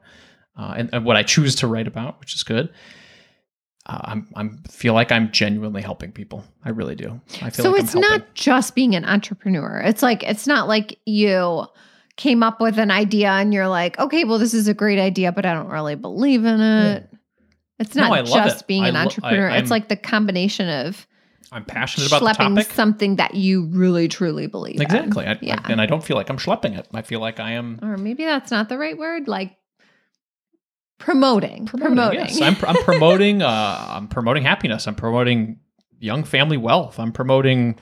uh, 0.57 0.75
and, 0.77 0.89
and 0.93 1.03
what 1.05 1.17
I 1.17 1.23
choose 1.23 1.55
to 1.55 1.67
write 1.67 1.87
about, 1.87 2.19
which 2.19 2.35
is 2.35 2.43
good. 2.43 2.69
Uh, 3.87 3.99
I'm 4.05 4.27
I'm 4.35 4.57
feel 4.69 4.93
like 4.95 5.11
I'm 5.11 5.31
genuinely 5.31 5.81
helping 5.81 6.11
people. 6.11 6.43
I 6.63 6.69
really 6.69 6.95
do. 6.95 7.21
I 7.41 7.49
feel 7.51 7.65
So 7.65 7.71
like 7.71 7.83
it's 7.83 7.93
not 7.95 8.33
just 8.33 8.73
being 8.75 8.95
an 8.95 9.05
entrepreneur. 9.05 9.79
It's 9.85 10.01
like 10.01 10.23
it's 10.23 10.47
not 10.47 10.67
like 10.67 10.97
you 11.05 11.65
came 12.17 12.41
up 12.43 12.59
with 12.61 12.79
an 12.79 12.89
idea 12.91 13.29
and 13.29 13.53
you're 13.53 13.67
like, 13.67 13.99
okay, 13.99 14.23
well, 14.23 14.39
this 14.39 14.53
is 14.53 14.67
a 14.67 14.73
great 14.73 14.97
idea, 14.99 15.31
but 15.31 15.45
I 15.45 15.53
don't 15.53 15.67
really 15.69 15.95
believe 15.95 16.45
in 16.45 16.59
it. 16.61 17.09
It's 17.77 17.93
not 17.95 18.11
I 18.11 18.21
love 18.21 18.27
just 18.45 18.61
it. 18.61 18.67
being 18.67 18.83
I 18.83 18.87
an 18.87 18.93
lo- 18.95 19.01
entrepreneur. 19.01 19.49
it's 19.49 19.55
I'm- 19.63 19.69
like 19.69 19.89
the 19.89 19.97
combination 19.97 20.67
of 20.87 21.05
I'm 21.51 21.63
passionate 21.63 22.07
about 22.07 22.21
the 22.21 22.33
topic. 22.33 22.71
something 22.71 23.17
that 23.17 23.35
you 23.35 23.67
really 23.67 24.07
truly 24.07 24.47
believe 24.47 24.81
Exactly. 24.81 25.25
in. 25.25 25.31
I, 25.31 25.37
yeah. 25.41 25.59
I, 25.63 25.71
and 25.71 25.79
I 25.79 25.85
don't 25.85 26.03
feel 26.03 26.17
like 26.17 26.29
I'm 26.29 26.37
schlepping 26.37 26.77
it. 26.77 26.87
I 26.93 27.01
feel 27.03 27.19
like 27.19 27.39
I 27.39 27.51
am 27.51 27.79
or 27.83 27.97
maybe 27.97 28.25
that's 28.25 28.49
not 28.49 28.67
the 28.67 28.77
right 28.79 28.97
word. 28.97 29.27
Like 29.27 29.55
promoting. 30.97 31.65
promoting. 31.65 31.95
Promoting. 31.95 32.19
Yes, 32.19 32.41
I'm, 32.41 32.57
I'm 32.67 32.83
promoting. 32.83 33.41
Uh, 33.41 33.85
I'm 33.89 34.07
promoting 34.07 34.43
happiness. 34.43 34.87
I'm 34.87 34.95
promoting 34.95 35.59
young 35.99 36.23
family 36.23 36.57
wealth. 36.57 36.99
I'm 36.99 37.11
promoting 37.11 37.77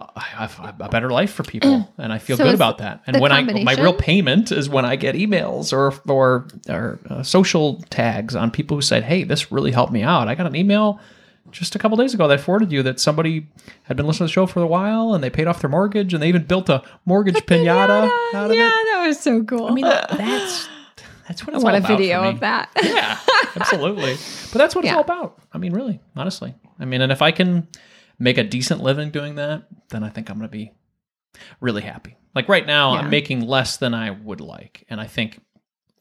uh, 0.00 0.06
a, 0.38 0.74
a 0.84 0.88
better 0.88 1.10
life 1.10 1.32
for 1.32 1.42
people, 1.42 1.92
and 1.98 2.12
I 2.12 2.18
feel 2.18 2.36
So 2.36 2.44
good 2.44 2.54
about 2.54 2.78
that. 2.78 3.02
And 3.06 3.20
when 3.20 3.32
I 3.32 3.42
my 3.42 3.74
real 3.74 3.94
payment 3.94 4.52
is 4.52 4.68
when 4.68 4.84
I 4.84 4.96
get 4.96 5.14
emails 5.14 5.72
or 5.72 5.94
or 6.10 6.48
or 6.68 7.00
uh, 7.10 7.22
social 7.22 7.80
tags 7.90 8.36
on 8.36 8.50
people 8.50 8.76
who 8.76 8.82
said, 8.82 9.04
"Hey, 9.04 9.24
this 9.24 9.50
really 9.50 9.72
helped 9.72 9.92
me 9.92 10.02
out." 10.02 10.28
I 10.28 10.34
got 10.34 10.46
an 10.46 10.56
email. 10.56 11.00
Just 11.50 11.74
a 11.74 11.78
couple 11.78 11.96
days 11.96 12.12
ago, 12.12 12.28
that 12.28 12.34
I 12.34 12.42
forwarded 12.42 12.70
you 12.70 12.82
that 12.82 13.00
somebody 13.00 13.46
had 13.84 13.96
been 13.96 14.06
listening 14.06 14.26
to 14.26 14.30
the 14.30 14.34
show 14.34 14.44
for 14.44 14.60
a 14.60 14.66
while 14.66 15.14
and 15.14 15.24
they 15.24 15.30
paid 15.30 15.46
off 15.46 15.62
their 15.62 15.70
mortgage 15.70 16.12
and 16.12 16.22
they 16.22 16.28
even 16.28 16.44
built 16.44 16.68
a 16.68 16.82
mortgage 17.06 17.36
pinata, 17.46 18.10
out 18.34 18.50
of 18.50 18.54
yeah, 18.54 18.66
it. 18.66 18.70
that 18.70 19.04
was 19.06 19.18
so 19.18 19.42
cool. 19.44 19.64
I 19.64 19.70
mean, 19.72 19.86
that's 19.86 20.68
that's 21.28 21.46
what 21.46 21.54
I 21.54 21.58
want 21.58 21.76
a 21.76 21.80
video 21.86 22.24
of 22.24 22.40
that. 22.40 22.70
Yeah, 22.82 23.18
absolutely. 23.56 24.14
But 24.52 24.58
that's 24.58 24.74
what 24.74 24.84
it's 24.84 24.94
all 24.94 25.00
about. 25.00 25.40
I 25.52 25.58
mean, 25.58 25.72
really, 25.72 26.00
honestly. 26.16 26.54
I 26.80 26.84
mean, 26.84 27.00
and 27.02 27.12
if 27.12 27.22
I 27.22 27.30
can 27.30 27.68
make 28.18 28.38
a 28.38 28.44
decent 28.44 28.82
living 28.82 29.10
doing 29.10 29.36
that, 29.36 29.64
then 29.90 30.02
I 30.02 30.08
think 30.08 30.30
I'm 30.30 30.38
going 30.38 30.48
to 30.48 30.52
be 30.52 30.72
really 31.60 31.82
happy. 31.82 32.16
Like 32.34 32.48
right 32.48 32.66
now, 32.66 32.94
Yeah. 32.94 33.00
I'm 33.00 33.10
making 33.10 33.40
less 33.46 33.76
than 33.76 33.94
I 33.94 34.10
would 34.10 34.40
like, 34.40 34.84
and 34.90 35.00
I 35.00 35.06
think 35.06 35.40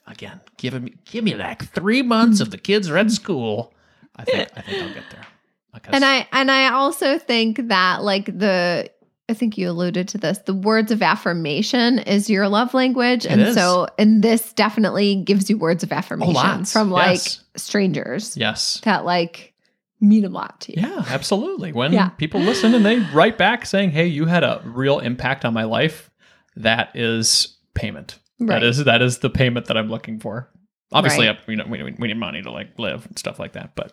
again, 0.08 0.40
give 0.58 0.82
me 0.82 0.94
give 1.06 1.24
me 1.24 1.36
like 1.36 1.66
three 1.74 2.02
months 2.02 2.40
of 2.40 2.52
the 2.52 2.58
kids 2.58 2.90
are 2.90 2.98
at 2.98 3.12
school. 3.12 3.74
I 4.16 4.24
think 4.24 4.50
I 4.56 4.62
think 4.62 4.82
I'll 4.84 4.94
get 4.94 5.04
there. 5.12 5.26
Because- 5.74 5.94
And 5.94 6.04
I 6.06 6.28
and 6.32 6.50
I 6.50 6.70
also 6.74 7.18
think 7.20 7.68
that 7.70 8.04
like 8.04 8.26
the 8.26 8.90
I 9.30 9.34
think 9.34 9.58
you 9.58 9.70
alluded 9.70 10.08
to 10.10 10.18
this. 10.18 10.38
The 10.40 10.54
words 10.54 10.92
of 10.92 11.02
affirmation 11.02 12.00
is 12.00 12.30
your 12.30 12.48
love 12.48 12.74
language. 12.74 13.26
It 13.26 13.32
and 13.32 13.42
is. 13.42 13.56
so, 13.56 13.88
and 14.00 14.24
this 14.24 14.54
definitely 14.54 15.16
gives 15.24 15.50
you 15.50 15.58
words 15.58 15.84
of 15.84 15.92
affirmation 15.92 16.64
from 16.66 16.90
like 16.92 17.16
Yes. 17.18 17.44
strangers 17.58 18.38
Yes. 18.38 18.80
that 18.86 19.04
like 19.04 19.54
mean 20.00 20.24
a 20.24 20.30
lot 20.30 20.62
to 20.62 20.80
you. 20.80 20.88
Yeah, 20.88 21.04
absolutely. 21.10 21.74
When 21.74 21.92
Yeah. 21.92 22.10
people 22.10 22.40
listen 22.40 22.74
and 22.74 22.86
they 22.86 23.00
write 23.14 23.38
back 23.38 23.66
saying, 23.66 23.92
"Hey, 23.92 24.08
you 24.08 24.26
had 24.28 24.44
a 24.44 24.62
real 24.64 25.00
impact 25.00 25.44
on 25.44 25.54
my 25.54 25.64
life," 25.64 26.10
that 26.56 26.92
is 26.96 27.58
payment. 27.74 28.20
Right. 28.40 28.60
That 28.60 28.64
is 28.64 28.84
that 28.86 29.02
is 29.02 29.18
the 29.20 29.30
payment 29.30 29.66
that 29.66 29.76
I'm 29.78 29.90
looking 29.90 30.20
for. 30.20 30.50
Obviously, 30.94 31.28
Right. 31.28 31.36
Uh, 31.36 31.40
I, 31.48 31.52
you 31.52 31.58
know, 31.58 31.66
we, 31.68 31.84
we 31.84 32.08
need 32.08 32.18
money 32.18 32.42
to 32.44 32.52
like 32.52 32.78
live 32.80 33.06
and 33.08 33.20
stuff 33.20 33.40
like 33.40 33.54
that, 33.54 33.72
but 33.76 33.92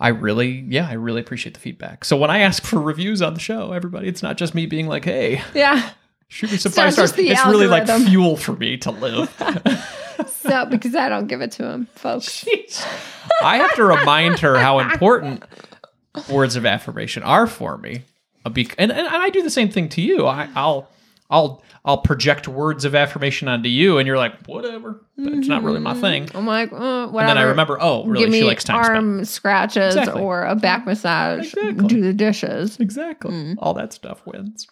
I 0.00 0.08
really, 0.08 0.64
yeah, 0.68 0.88
I 0.88 0.94
really 0.94 1.20
appreciate 1.20 1.54
the 1.54 1.60
feedback. 1.60 2.04
So 2.04 2.16
when 2.16 2.30
I 2.30 2.40
ask 2.40 2.64
for 2.64 2.80
reviews 2.80 3.22
on 3.22 3.34
the 3.34 3.40
show, 3.40 3.72
everybody, 3.72 4.08
it's 4.08 4.22
not 4.22 4.36
just 4.36 4.54
me 4.54 4.66
being 4.66 4.88
like, 4.88 5.04
"Hey, 5.04 5.40
Yeah. 5.54 5.90
shoot 6.28 6.50
me 6.50 6.56
some 6.56 6.70
It's 6.70 6.76
five 6.76 6.92
stars." 6.92 7.12
It's 7.16 7.46
really 7.46 7.66
like 7.68 7.82
algorithm. 7.82 8.08
fuel 8.10 8.36
for 8.36 8.52
me 8.54 8.76
to 8.78 8.90
live. 8.90 9.32
So, 10.28 10.64
because 10.66 10.94
I 10.94 11.08
don't 11.08 11.26
give 11.26 11.40
it 11.40 11.52
to 11.52 11.64
him, 11.68 11.88
folks. 11.94 12.44
Jeez. 12.44 12.86
I 13.42 13.56
have 13.56 13.74
to 13.76 13.84
remind 13.84 14.38
her 14.40 14.56
how 14.58 14.78
important 14.78 15.42
words 16.30 16.54
of 16.54 16.64
affirmation 16.66 17.22
are 17.22 17.46
for 17.46 17.78
me. 17.78 18.02
A 18.44 18.50
bec- 18.50 18.74
and, 18.78 18.92
and 18.92 19.08
I 19.08 19.30
do 19.30 19.42
the 19.42 19.50
same 19.50 19.70
thing 19.70 19.88
to 19.90 20.02
you. 20.02 20.26
I, 20.26 20.48
I'll 20.54 20.88
I'll 21.30 21.62
I'll 21.84 21.98
project 21.98 22.46
words 22.48 22.84
of 22.84 22.94
affirmation 22.94 23.48
onto 23.48 23.68
you, 23.68 23.98
and 23.98 24.06
you're 24.06 24.18
like, 24.18 24.46
whatever. 24.46 25.04
But 25.16 25.32
it's 25.32 25.48
not 25.48 25.62
really 25.62 25.80
my 25.80 25.94
thing. 25.94 26.28
I'm 26.34 26.46
like, 26.46 26.70
uh, 26.72 27.08
whatever. 27.08 27.18
And 27.20 27.28
then 27.28 27.38
I 27.38 27.42
remember, 27.44 27.78
oh, 27.80 28.04
really? 28.04 28.24
Give 28.24 28.30
me 28.30 28.40
She 28.40 28.44
likes 28.44 28.64
time 28.64 28.84
spent. 28.84 28.96
arm 28.96 29.24
scratches 29.24 29.96
Exactly. 29.96 30.20
or 30.22 30.44
a 30.44 30.54
back 30.54 30.86
massage. 30.86 31.52
Exactly. 31.54 31.86
Do 31.88 32.00
the 32.02 32.12
dishes. 32.12 32.78
Exactly. 32.78 33.54
All 33.58 33.74
that 33.74 33.92
stuff 33.92 34.22
wins. 34.26 34.66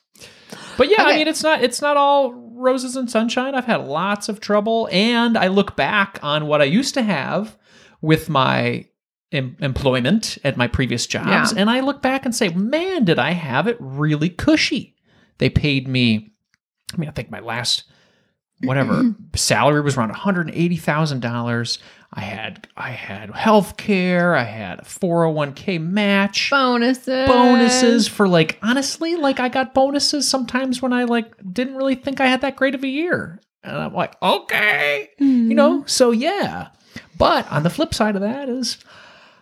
But 0.77 0.91
yeah, 0.91 1.05
I 1.05 1.17
mean, 1.17 1.27
it's 1.29 1.43
not 1.43 1.63
it's 1.65 1.81
not 1.81 1.97
all 1.97 2.33
roses 2.33 2.97
and 2.97 3.11
sunshine. 3.11 3.55
I've 3.55 3.65
had 3.65 3.87
lots 3.87 4.29
of 4.29 4.41
trouble, 4.41 4.89
and 4.93 5.39
I 5.39 5.49
look 5.49 5.75
back 5.75 6.19
on 6.23 6.47
what 6.47 6.61
I 6.61 6.65
used 6.65 6.95
to 6.95 7.03
have 7.03 7.57
with 8.03 8.29
my 8.29 8.85
em- 9.33 9.57
employment 9.61 10.37
at 10.45 10.57
my 10.59 10.69
previous 10.69 11.07
jobs, 11.07 11.53
Yeah. 11.53 11.61
and 11.61 11.71
I 11.71 11.81
look 11.81 12.03
back 12.03 12.25
and 12.27 12.35
say, 12.35 12.51
man, 12.51 13.05
did 13.05 13.19
I 13.19 13.31
have 13.33 13.67
it 13.67 13.77
really 13.81 14.29
cushy? 14.29 14.95
They 15.39 15.49
paid 15.49 15.89
me. 15.89 16.32
I 16.95 16.97
mean, 16.97 17.09
I 17.09 17.13
think 17.13 17.31
my 17.31 17.41
last 17.41 17.85
whatever 18.63 19.15
salary 19.35 19.81
was 19.81 19.97
around 19.97 20.09
one 20.09 20.19
hundred 20.19 20.51
eighty 20.53 20.77
thousand 20.77 21.21
dollars. 21.21 21.79
I 22.13 22.21
had 22.21 22.69
I 22.77 22.91
had 22.91 23.31
health 23.31 23.77
care. 23.77 24.35
I 24.35 24.45
had 24.45 24.81
a 24.81 24.85
four 24.85 25.25
hundred 25.25 25.35
one 25.35 25.55
k 25.55 25.79
match 25.79 26.51
Bonuses. 26.51 27.29
bonuses 27.29 28.09
for 28.09 28.29
like 28.29 28.59
honestly 28.63 29.17
like 29.17 29.41
i 29.41 29.49
got 29.49 29.75
bonuses 29.75 30.29
sometimes 30.29 30.83
when 30.83 30.93
i 30.93 31.05
like 31.05 31.33
didn't 31.53 31.77
really 31.77 31.95
think 31.95 32.21
i 32.21 32.27
had 32.27 32.43
that 32.43 32.57
great 32.57 32.75
of 32.75 32.85
a 32.85 32.89
year 32.89 33.41
and 33.63 33.77
i'm 33.77 33.95
like 33.95 34.15
okay 34.23 35.09
you 35.19 35.55
know 35.55 35.79
mm-hmm. 35.79 35.87
so 35.87 36.11
yeah 36.11 36.69
but 37.17 37.51
on 37.51 37.63
the 37.63 37.71
flip 37.71 37.95
side 37.95 38.15
of 38.15 38.23
that 38.23 38.49
is 38.49 38.79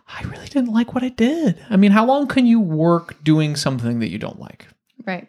i 0.08 0.22
really 0.24 0.46
didn't 0.46 0.72
like 0.72 0.94
what 0.94 1.02
i 1.02 1.08
did 1.08 1.58
i 1.70 1.76
mean 1.76 1.90
how 1.90 2.04
long 2.04 2.26
can 2.26 2.46
you 2.46 2.60
work 2.60 3.22
doing 3.24 3.56
something 3.56 3.98
that 3.98 4.10
you 4.10 4.18
don't 4.18 4.38
like 4.40 4.66
Right. 5.06 5.28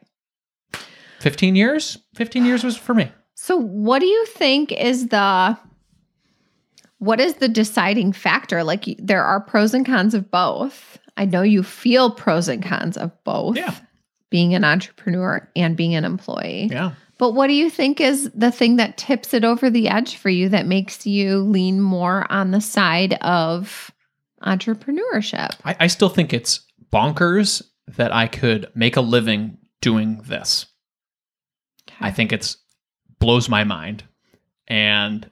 15 1.22 1.56
years 1.56 1.98
15 2.16 2.46
years 2.46 2.63
was 2.63 2.75
for 2.75 2.94
me 2.94 3.12
So, 3.36 3.56
what 3.58 4.00
do 4.00 4.06
you 4.06 4.25
think 4.25 4.72
is 4.72 5.08
the 5.08 5.58
what 6.98 7.20
is 7.20 7.36
the 7.36 7.48
deciding 7.48 8.13
factor? 8.13 8.63
Like, 8.63 8.86
there 9.00 9.24
are 9.24 9.42
pros 9.42 9.74
and 9.74 9.84
cons 9.84 10.13
of 10.13 10.30
both. 10.30 11.00
I 11.18 11.25
know 11.25 11.42
you 11.42 11.63
feel 11.63 12.12
pros 12.12 12.48
and 12.48 12.63
cons 12.63 12.96
of 12.96 13.12
both. 13.24 13.58
Yeah. 13.58 13.74
Being 14.30 14.54
an 14.54 14.63
entrepreneur 14.63 15.50
and 15.56 15.75
being 15.75 15.96
an 15.96 16.06
employee. 16.06 16.70
yeah 16.72 16.92
But 17.18 17.32
what 17.32 17.48
do 17.48 17.54
you 17.54 17.72
think 17.72 18.00
is 18.00 18.30
the 18.36 18.51
thing 18.51 18.75
that 18.75 18.98
tips 18.98 19.34
it 19.34 19.44
over 19.44 19.72
the 19.72 19.90
edge 19.90 20.16
for 20.16 20.30
you 20.30 20.50
that 20.50 20.68
makes 20.68 21.08
you 21.08 21.40
lean 21.40 21.82
more 21.82 22.32
on 22.32 22.51
the 22.51 22.62
side 22.62 23.13
of 23.22 23.90
entrepreneurship? 24.44 25.56
I, 25.66 25.75
I 25.80 25.88
still 25.88 26.10
think 26.10 26.34
it's 26.34 26.62
bonkers 26.94 27.63
that 27.88 28.13
i 28.13 28.28
could 28.28 28.68
make 28.75 28.96
a 28.96 29.01
living 29.01 29.58
doing 29.82 30.22
this 30.25 30.66
I 32.01 32.12
think 32.12 32.34
it's 32.34 32.58
blows 33.20 33.48
my 33.48 33.63
mind. 33.63 34.03
And 34.67 35.29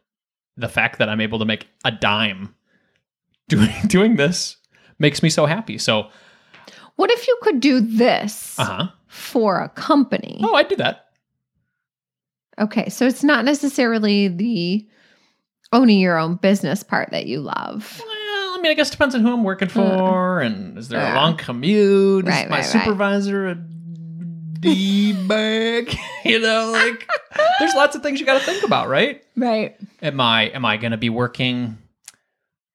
the 0.58 0.70
fact 0.70 1.00
that 1.00 1.10
I'm 1.10 1.22
able 1.22 1.40
to 1.40 1.46
make 1.46 1.68
a 1.84 1.92
dime 1.92 2.56
doing 3.50 3.74
doing 3.88 4.16
this 4.16 4.58
makes 5.00 5.24
me 5.24 5.30
so 5.30 5.46
happy. 5.46 5.78
So, 5.78 6.10
What 6.96 7.12
if 7.12 7.28
you 7.28 7.38
could 7.42 7.60
do 7.60 7.80
this 7.80 8.58
uh-huh. 8.60 8.90
for 9.08 9.62
a 9.62 9.70
company? 9.70 10.40
Oh, 10.44 10.56
I'd 10.56 10.68
do 10.68 10.76
that. 10.78 11.06
Okay, 12.60 12.90
so 12.90 13.08
it's 13.08 13.24
not 13.24 13.46
necessarily 13.46 14.28
the 14.28 14.86
owning 15.72 16.00
your 16.00 16.18
own 16.18 16.36
business 16.36 16.84
part 16.84 17.10
that 17.12 17.26
you 17.26 17.40
love. 17.40 18.02
Well, 18.06 18.60
I 18.60 18.60
mean, 18.62 18.72
I 18.72 18.76
guess 18.76 18.90
it 18.90 18.92
depends 18.92 19.16
on 19.16 19.22
who 19.22 19.32
I'm 19.32 19.44
working 19.46 19.70
for 19.70 20.42
and 20.42 20.78
is 20.78 20.90
there 20.90 21.14
a 21.14 21.16
long 21.16 21.38
commute? 21.38 22.26
Right, 22.26 22.46
is 22.46 22.50
my 22.50 22.58
right, 22.58 22.74
right. 22.74 22.84
supervisor 22.84 23.48
a 23.48 23.56
D 24.60 25.14
bag? 25.28 25.96
you 26.26 26.40
know, 26.40 26.72
like 26.72 27.08
there's 27.60 27.74
lots 27.74 27.96
of 27.96 28.04
things 28.04 28.20
you 28.20 28.26
got 28.26 28.40
to 28.40 28.46
think 28.46 28.64
about, 28.64 28.88
right? 28.90 29.24
Right. 29.36 29.76
am 30.02 30.20
I 30.20 30.44
am 30.50 30.66
I 30.66 30.78
going 30.78 30.92
to 30.92 30.98
be 30.98 31.10
working 31.10 31.78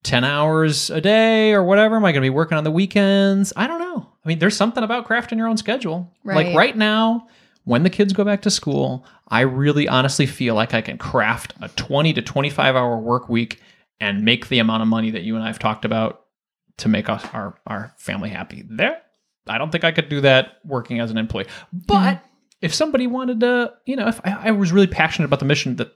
10 0.05 0.25
hours 0.25 0.91
a 0.91 1.01
day 1.01 1.53
or 1.53 1.63
whatever? 1.63 1.97
Am 1.97 2.05
I 2.05 2.13
going 2.13 2.23
to 2.23 2.27
be 2.27 2.31
working 2.31 2.59
on 2.59 2.65
the 2.65 2.71
weekends? 2.71 3.53
I 3.57 3.67
don't 3.67 3.79
know. 3.81 4.09
I 4.25 4.29
mean, 4.29 4.39
there's 4.39 4.57
something 4.57 4.83
about 4.85 5.07
crafting 5.07 5.39
your 5.39 5.49
own 5.49 5.57
schedule. 5.57 6.11
Like 6.25 6.47
Right. 6.47 6.57
right 6.57 6.77
now, 6.77 7.29
when 7.65 7.83
the 7.83 7.91
kids 7.91 8.13
go 8.13 8.25
back 8.25 8.43
to 8.43 8.51
school, 8.51 9.07
I 9.29 9.41
really 9.41 9.89
honestly 9.89 10.27
feel 10.27 10.55
like 10.55 10.75
I 10.75 10.83
can 10.83 10.99
craft 10.99 11.55
a 11.63 11.69
20 11.69 12.13
to 12.15 12.23
25 12.23 12.77
hour 12.77 12.99
work 12.99 13.29
week 13.31 13.61
and 14.01 14.23
make 14.25 14.49
the 14.49 14.59
amount 14.59 14.83
of 14.83 14.89
money 14.89 15.11
that 15.11 15.23
you 15.23 15.35
and 15.37 15.45
I 15.45 15.47
have 15.47 15.59
talked 15.59 15.85
about 15.87 16.21
to 16.79 16.89
make 16.89 17.09
us 17.09 17.25
our 17.33 17.59
our 17.67 17.95
family 17.97 18.29
happy. 18.29 18.65
There 18.69 19.01
I 19.47 19.59
don't 19.59 19.71
think 19.71 19.85
I 19.85 19.93
could 19.93 20.09
do 20.09 20.21
that 20.23 20.59
working 20.65 21.01
as 21.01 21.11
an 21.11 21.19
employee. 21.19 21.47
But 21.73 22.23
if 22.61 22.75
somebody 22.75 23.07
wanted 23.07 23.41
to, 23.41 23.73
you 23.85 23.97
know, 23.97 24.09
if 24.09 24.21
I, 24.25 24.49
I 24.49 24.51
was 24.53 24.73
really 24.73 24.87
passionate 24.87 25.27
about 25.27 25.41
the 25.41 25.45
mission 25.45 25.77
that 25.77 25.93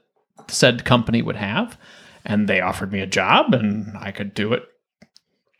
said 0.47 0.85
company 0.85 1.21
would 1.21 1.35
have, 1.35 1.77
and 2.25 2.47
they 2.47 2.61
offered 2.61 2.91
me 2.91 2.99
a 2.99 3.07
job 3.07 3.53
and 3.53 3.95
I 3.97 4.11
could 4.11 4.33
do 4.33 4.53
it, 4.53 4.63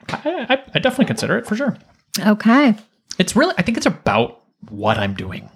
I, 0.09 0.45
I, 0.49 0.63
I 0.75 0.79
definitely 0.79 1.05
consider 1.05 1.37
it 1.37 1.47
for 1.47 1.55
sure. 1.55 1.77
Okay. 2.19 2.75
It's 3.17 3.35
really, 3.35 3.53
I 3.57 3.61
think 3.63 3.77
it's 3.77 3.85
about 3.85 4.43
what 4.69 4.97
I'm 4.97 5.13
doing, 5.13 5.49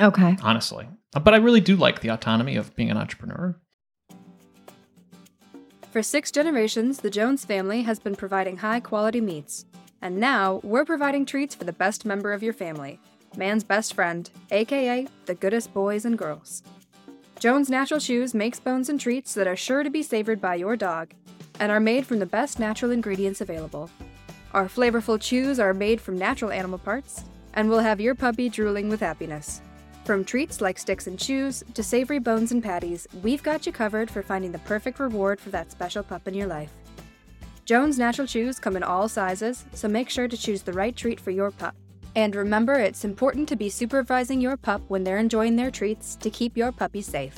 Okay. 0.00 0.36
honestly. 0.42 0.86
But 1.12 1.32
I 1.34 1.38
really 1.38 1.60
do 1.60 1.76
like 1.76 2.00
the 2.00 2.08
autonomy 2.08 2.56
of 2.56 2.74
being 2.76 2.90
an 2.90 2.96
entrepreneur. 2.98 3.58
For 5.90 6.02
six 6.02 6.30
generations, 6.30 6.98
the 6.98 7.08
Jones 7.10 7.44
family 7.44 7.82
has 7.82 7.98
been 7.98 8.16
providing 8.16 8.58
high 8.58 8.80
quality 8.80 9.20
meats. 9.20 9.64
And 10.02 10.18
now, 10.18 10.60
we're 10.62 10.84
providing 10.84 11.26
treats 11.26 11.54
for 11.54 11.64
the 11.64 11.72
best 11.72 12.04
member 12.04 12.32
of 12.32 12.42
your 12.42 12.52
family 12.52 13.00
man's 13.36 13.64
best 13.64 13.94
friend, 13.94 14.30
aka 14.50 15.06
the 15.26 15.34
goodest 15.34 15.72
boys 15.74 16.04
and 16.04 16.16
girls. 16.16 16.62
Jones 17.38 17.68
Natural 17.68 18.00
Chews 18.00 18.32
makes 18.32 18.58
bones 18.58 18.88
and 18.88 18.98
treats 18.98 19.34
that 19.34 19.46
are 19.46 19.56
sure 19.56 19.82
to 19.82 19.90
be 19.90 20.02
savored 20.02 20.40
by 20.40 20.54
your 20.54 20.74
dog 20.74 21.12
and 21.60 21.70
are 21.70 21.80
made 21.80 22.06
from 22.06 22.18
the 22.18 22.26
best 22.26 22.58
natural 22.58 22.92
ingredients 22.92 23.42
available. 23.42 23.90
Our 24.54 24.66
flavorful 24.66 25.20
chews 25.20 25.60
are 25.60 25.74
made 25.74 26.00
from 26.00 26.18
natural 26.18 26.50
animal 26.50 26.78
parts 26.78 27.24
and 27.52 27.68
will 27.68 27.80
have 27.80 28.00
your 28.00 28.14
puppy 28.14 28.48
drooling 28.48 28.88
with 28.88 29.00
happiness. 29.00 29.60
From 30.04 30.24
treats 30.24 30.60
like 30.60 30.78
sticks 30.78 31.08
and 31.08 31.18
chews 31.18 31.64
to 31.74 31.82
savory 31.82 32.20
bones 32.20 32.52
and 32.52 32.62
patties, 32.62 33.06
we've 33.22 33.42
got 33.42 33.66
you 33.66 33.72
covered 33.72 34.10
for 34.10 34.22
finding 34.22 34.52
the 34.52 34.58
perfect 34.60 34.98
reward 34.98 35.40
for 35.40 35.50
that 35.50 35.70
special 35.70 36.02
pup 36.02 36.26
in 36.28 36.34
your 36.34 36.46
life. 36.46 36.70
Jones 37.66 37.98
Natural 37.98 38.28
Chews 38.28 38.60
come 38.60 38.76
in 38.76 38.84
all 38.84 39.08
sizes, 39.08 39.64
so 39.72 39.88
make 39.88 40.08
sure 40.08 40.28
to 40.28 40.36
choose 40.36 40.62
the 40.62 40.72
right 40.72 40.94
treat 40.94 41.18
for 41.18 41.32
your 41.32 41.50
pup. 41.50 41.74
And 42.14 42.36
remember, 42.36 42.74
it's 42.74 43.04
important 43.04 43.48
to 43.48 43.56
be 43.56 43.68
supervising 43.68 44.40
your 44.40 44.56
pup 44.56 44.82
when 44.86 45.02
they're 45.02 45.18
enjoying 45.18 45.56
their 45.56 45.72
treats 45.72 46.14
to 46.16 46.30
keep 46.30 46.56
your 46.56 46.70
puppy 46.70 47.02
safe. 47.02 47.34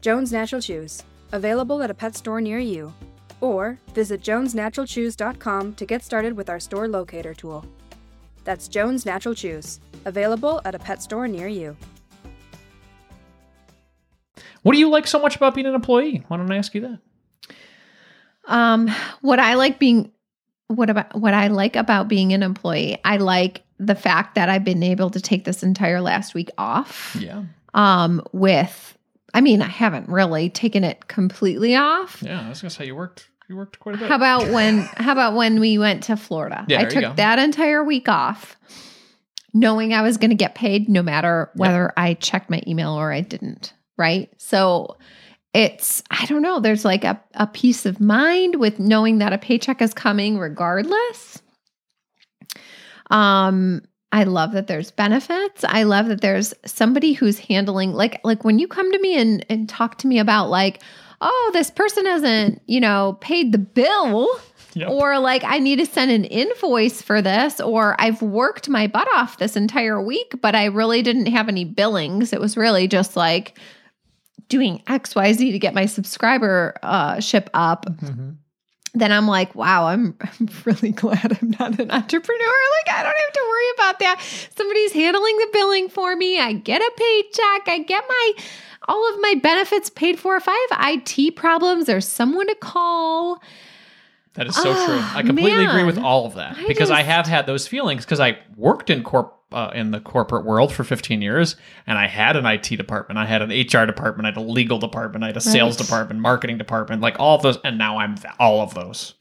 Jones 0.00 0.32
Natural 0.32 0.60
Chews, 0.60 1.04
available 1.30 1.80
at 1.80 1.92
a 1.92 1.94
pet 1.94 2.16
store 2.16 2.40
near 2.40 2.58
you. 2.58 2.92
Or 3.40 3.78
visit 3.94 4.20
jonesnaturalchews.com 4.20 5.74
to 5.76 5.86
get 5.86 6.02
started 6.02 6.36
with 6.36 6.50
our 6.50 6.58
store 6.58 6.88
locator 6.88 7.34
tool. 7.34 7.64
That's 8.42 8.66
Jones 8.66 9.06
Natural 9.06 9.34
Chews, 9.36 9.78
available 10.06 10.60
at 10.64 10.74
a 10.74 10.78
pet 10.80 11.00
store 11.00 11.28
near 11.28 11.46
you. 11.46 11.76
What 14.62 14.72
do 14.72 14.80
you 14.80 14.90
like 14.90 15.06
so 15.06 15.20
much 15.20 15.36
about 15.36 15.54
being 15.54 15.68
an 15.68 15.76
employee? 15.76 16.24
Why 16.26 16.36
don't 16.36 16.50
I 16.50 16.56
ask 16.56 16.74
you 16.74 16.80
that? 16.80 16.98
Um, 18.48 18.88
what 19.20 19.38
I 19.38 19.54
like 19.54 19.78
being 19.78 20.10
what 20.66 20.90
about 20.90 21.14
what 21.14 21.32
I 21.32 21.46
like 21.48 21.76
about 21.76 22.08
being 22.08 22.32
an 22.32 22.42
employee, 22.42 22.98
I 23.04 23.18
like 23.18 23.62
the 23.78 23.94
fact 23.94 24.34
that 24.34 24.48
I've 24.48 24.64
been 24.64 24.82
able 24.82 25.10
to 25.10 25.20
take 25.20 25.44
this 25.44 25.62
entire 25.62 26.00
last 26.00 26.34
week 26.34 26.50
off. 26.58 27.16
Yeah. 27.18 27.44
Um, 27.74 28.22
with 28.32 28.98
I 29.34 29.40
mean, 29.40 29.62
I 29.62 29.68
haven't 29.68 30.08
really 30.08 30.50
taken 30.50 30.84
it 30.84 31.06
completely 31.08 31.76
off. 31.76 32.22
Yeah. 32.22 32.44
I 32.44 32.48
was 32.48 32.60
going 32.60 32.70
to 32.70 32.74
say 32.74 32.86
you 32.86 32.96
worked, 32.96 33.28
you 33.48 33.56
worked 33.56 33.78
quite 33.78 33.94
a 33.94 33.98
bit. 33.98 34.08
How 34.08 34.16
about 34.16 34.48
when 34.48 34.80
how 34.96 35.12
about 35.12 35.34
when 35.34 35.60
we 35.60 35.78
went 35.78 36.02
to 36.04 36.16
Florida? 36.16 36.64
Yeah, 36.68 36.80
I 36.80 36.84
took 36.86 37.16
that 37.16 37.38
entire 37.38 37.84
week 37.84 38.08
off. 38.08 38.56
knowing 39.54 39.94
I 39.94 40.02
was 40.02 40.16
going 40.16 40.30
to 40.30 40.36
get 40.36 40.54
paid 40.54 40.88
no 40.88 41.02
matter 41.02 41.50
whether 41.54 41.92
I 41.96 42.14
checked 42.14 42.50
my 42.50 42.62
email 42.66 42.92
or 42.92 43.12
I 43.12 43.20
didn't. 43.20 43.72
Right. 43.96 44.30
So 44.36 44.96
it's, 45.54 46.02
I 46.10 46.26
don't 46.26 46.42
know, 46.42 46.60
there's 46.60 46.84
like 46.84 47.04
a, 47.04 47.20
a 47.34 47.46
peace 47.46 47.86
of 47.86 48.00
mind 48.00 48.56
with 48.56 48.78
knowing 48.78 49.18
that 49.18 49.32
a 49.32 49.38
paycheck 49.38 49.80
is 49.80 49.94
coming 49.94 50.38
regardless. 50.38 51.42
Um, 53.10 53.82
I 54.12 54.24
love 54.24 54.52
that 54.52 54.66
there's 54.66 54.90
benefits. 54.90 55.64
I 55.64 55.82
love 55.82 56.08
that 56.08 56.20
there's 56.20 56.54
somebody 56.64 57.12
who's 57.12 57.38
handling 57.38 57.92
like 57.92 58.20
like 58.24 58.44
when 58.44 58.58
you 58.58 58.66
come 58.66 58.90
to 58.90 58.98
me 59.00 59.18
and 59.18 59.44
and 59.50 59.68
talk 59.68 59.98
to 59.98 60.06
me 60.06 60.18
about 60.18 60.48
like, 60.48 60.82
oh, 61.20 61.50
this 61.52 61.70
person 61.70 62.06
hasn't, 62.06 62.62
you 62.66 62.80
know, 62.80 63.18
paid 63.20 63.52
the 63.52 63.58
bill 63.58 64.28
Yep. 64.74 64.90
or 64.90 65.18
like 65.18 65.42
I 65.44 65.58
need 65.58 65.76
to 65.76 65.86
send 65.86 66.10
an 66.10 66.24
invoice 66.24 67.00
for 67.02 67.20
this 67.22 67.58
or 67.58 67.96
I've 67.98 68.20
worked 68.22 68.68
my 68.68 68.86
butt 68.86 69.08
off 69.16 69.38
this 69.38 69.56
entire 69.56 70.00
week 70.00 70.34
but 70.42 70.54
I 70.54 70.66
really 70.66 71.02
didn't 71.02 71.26
have 71.26 71.48
any 71.48 71.64
billings. 71.64 72.32
It 72.32 72.40
was 72.40 72.56
really 72.56 72.86
just 72.86 73.16
like 73.16 73.58
doing 74.48 74.82
XYZ 74.86 75.52
to 75.52 75.58
get 75.58 75.74
my 75.74 75.86
subscriber 75.86 76.74
uh 76.82 77.20
ship 77.20 77.50
up 77.54 77.86
Mhm. 77.86 78.36
then 78.94 79.12
I'm 79.12 79.28
like, 79.28 79.54
wow, 79.54 79.86
I'm, 79.86 80.16
I'm 80.40 80.48
really 80.64 80.90
glad 80.92 81.38
I'm 81.40 81.50
not 81.60 81.78
an 81.78 81.90
entrepreneur. 81.90 82.40
Like, 82.86 82.96
I 82.96 83.02
don't 83.02 83.16
have 83.16 83.32
to 83.32 83.46
worry 83.48 83.70
about 83.74 83.98
that. 84.00 84.48
Somebody's 84.56 84.92
handling 84.92 85.36
the 85.36 85.48
billing 85.52 85.88
for 85.88 86.16
me. 86.16 86.40
I 86.40 86.54
get 86.54 86.80
a 86.80 86.92
paycheck. 86.96 87.68
I 87.68 87.84
get 87.86 88.02
my 88.08 88.32
all 88.88 89.14
of 89.14 89.20
my 89.20 89.34
benefits 89.42 89.90
paid 89.90 90.18
for. 90.18 90.36
If 90.36 90.48
I 90.48 90.66
have 90.70 90.98
IT 91.06 91.36
problems, 91.36 91.84
there's 91.86 92.08
someone 92.08 92.46
to 92.48 92.54
call. 92.56 93.40
That 94.34 94.46
is 94.46 94.56
so 94.56 94.70
Ah, 94.72 94.86
true. 94.86 95.18
I 95.18 95.22
completely 95.22 95.64
agree 95.66 95.84
with 95.84 95.98
all 95.98 96.24
of 96.26 96.34
that 96.36 96.56
I 96.56 96.66
because 96.66 96.90
I 96.90 97.02
have 97.02 97.26
had 97.26 97.46
those 97.46 97.66
feelings 97.68 98.04
because 98.04 98.20
I 98.20 98.38
worked 98.56 98.88
in 98.88 99.02
corp 99.02 99.37
uh, 99.52 99.70
in 99.74 99.90
the 99.90 100.00
corporate 100.00 100.44
world 100.44 100.72
for 100.72 100.84
15 100.84 101.22
years 101.22 101.56
and 101.86 101.96
I 101.96 102.06
had 102.06 102.36
an 102.36 102.44
IT 102.44 102.68
department, 102.76 103.18
I 103.18 103.26
had 103.26 103.42
an 103.42 103.50
HR 103.50 103.86
department, 103.86 104.26
I 104.26 104.30
had 104.30 104.36
a 104.36 104.42
legal 104.42 104.78
department, 104.78 105.24
I 105.24 105.28
had 105.28 105.36
a 105.36 105.40
sales 105.40 105.76
department, 105.76 106.20
marketing 106.20 106.58
department, 106.58 107.02
like 107.02 107.18
all 107.18 107.36
of 107.36 107.42
those, 107.42 107.58
and 107.64 107.78
now 107.78 107.98
I'm 107.98 108.16
th- 108.16 108.34
all 108.38 108.60
of 108.60 108.74
those. 108.74 109.14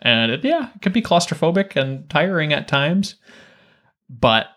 And 0.00 0.32
it, 0.32 0.44
yeah, 0.44 0.70
it 0.74 0.82
can 0.82 0.92
be 0.92 1.00
claustrophobic 1.00 1.76
and 1.76 2.08
tiring 2.10 2.52
at 2.52 2.68
times, 2.68 3.14
but 4.10 4.48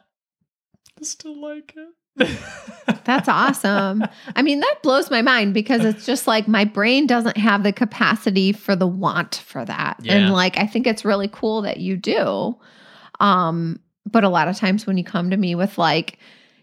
I 0.99 1.03
still 1.03 1.39
like 1.39 1.73
it. 1.75 1.89
That's 3.03 3.27
awesome. 3.27 4.03
I 4.35 4.41
mean, 4.41 4.61
that 4.61 4.79
blows 4.81 5.11
my 5.11 5.21
mind 5.21 5.53
because 5.53 5.83
it's 5.83 6.05
just 6.05 6.27
like 6.27 6.47
my 6.47 6.63
brain 6.63 7.07
doesn't 7.07 7.37
have 7.37 7.63
the 7.63 7.73
capacity 7.73 8.53
for 8.53 8.75
the 8.75 8.87
want 8.87 9.35
for 9.45 9.65
that. 9.65 9.97
Yeah. 10.01 10.15
And 10.15 10.33
like 10.33 10.57
I 10.57 10.65
think 10.65 10.87
it's 10.87 11.03
really 11.03 11.27
cool 11.27 11.61
that 11.63 11.77
you 11.77 11.97
do. 11.97 12.57
Um 13.19 13.79
but 14.05 14.23
a 14.23 14.29
lot 14.29 14.47
of 14.47 14.57
times 14.57 14.85
when 14.87 14.97
you 14.97 15.03
come 15.03 15.29
to 15.29 15.37
me 15.37 15.55
with 15.55 15.77
like 15.77 16.17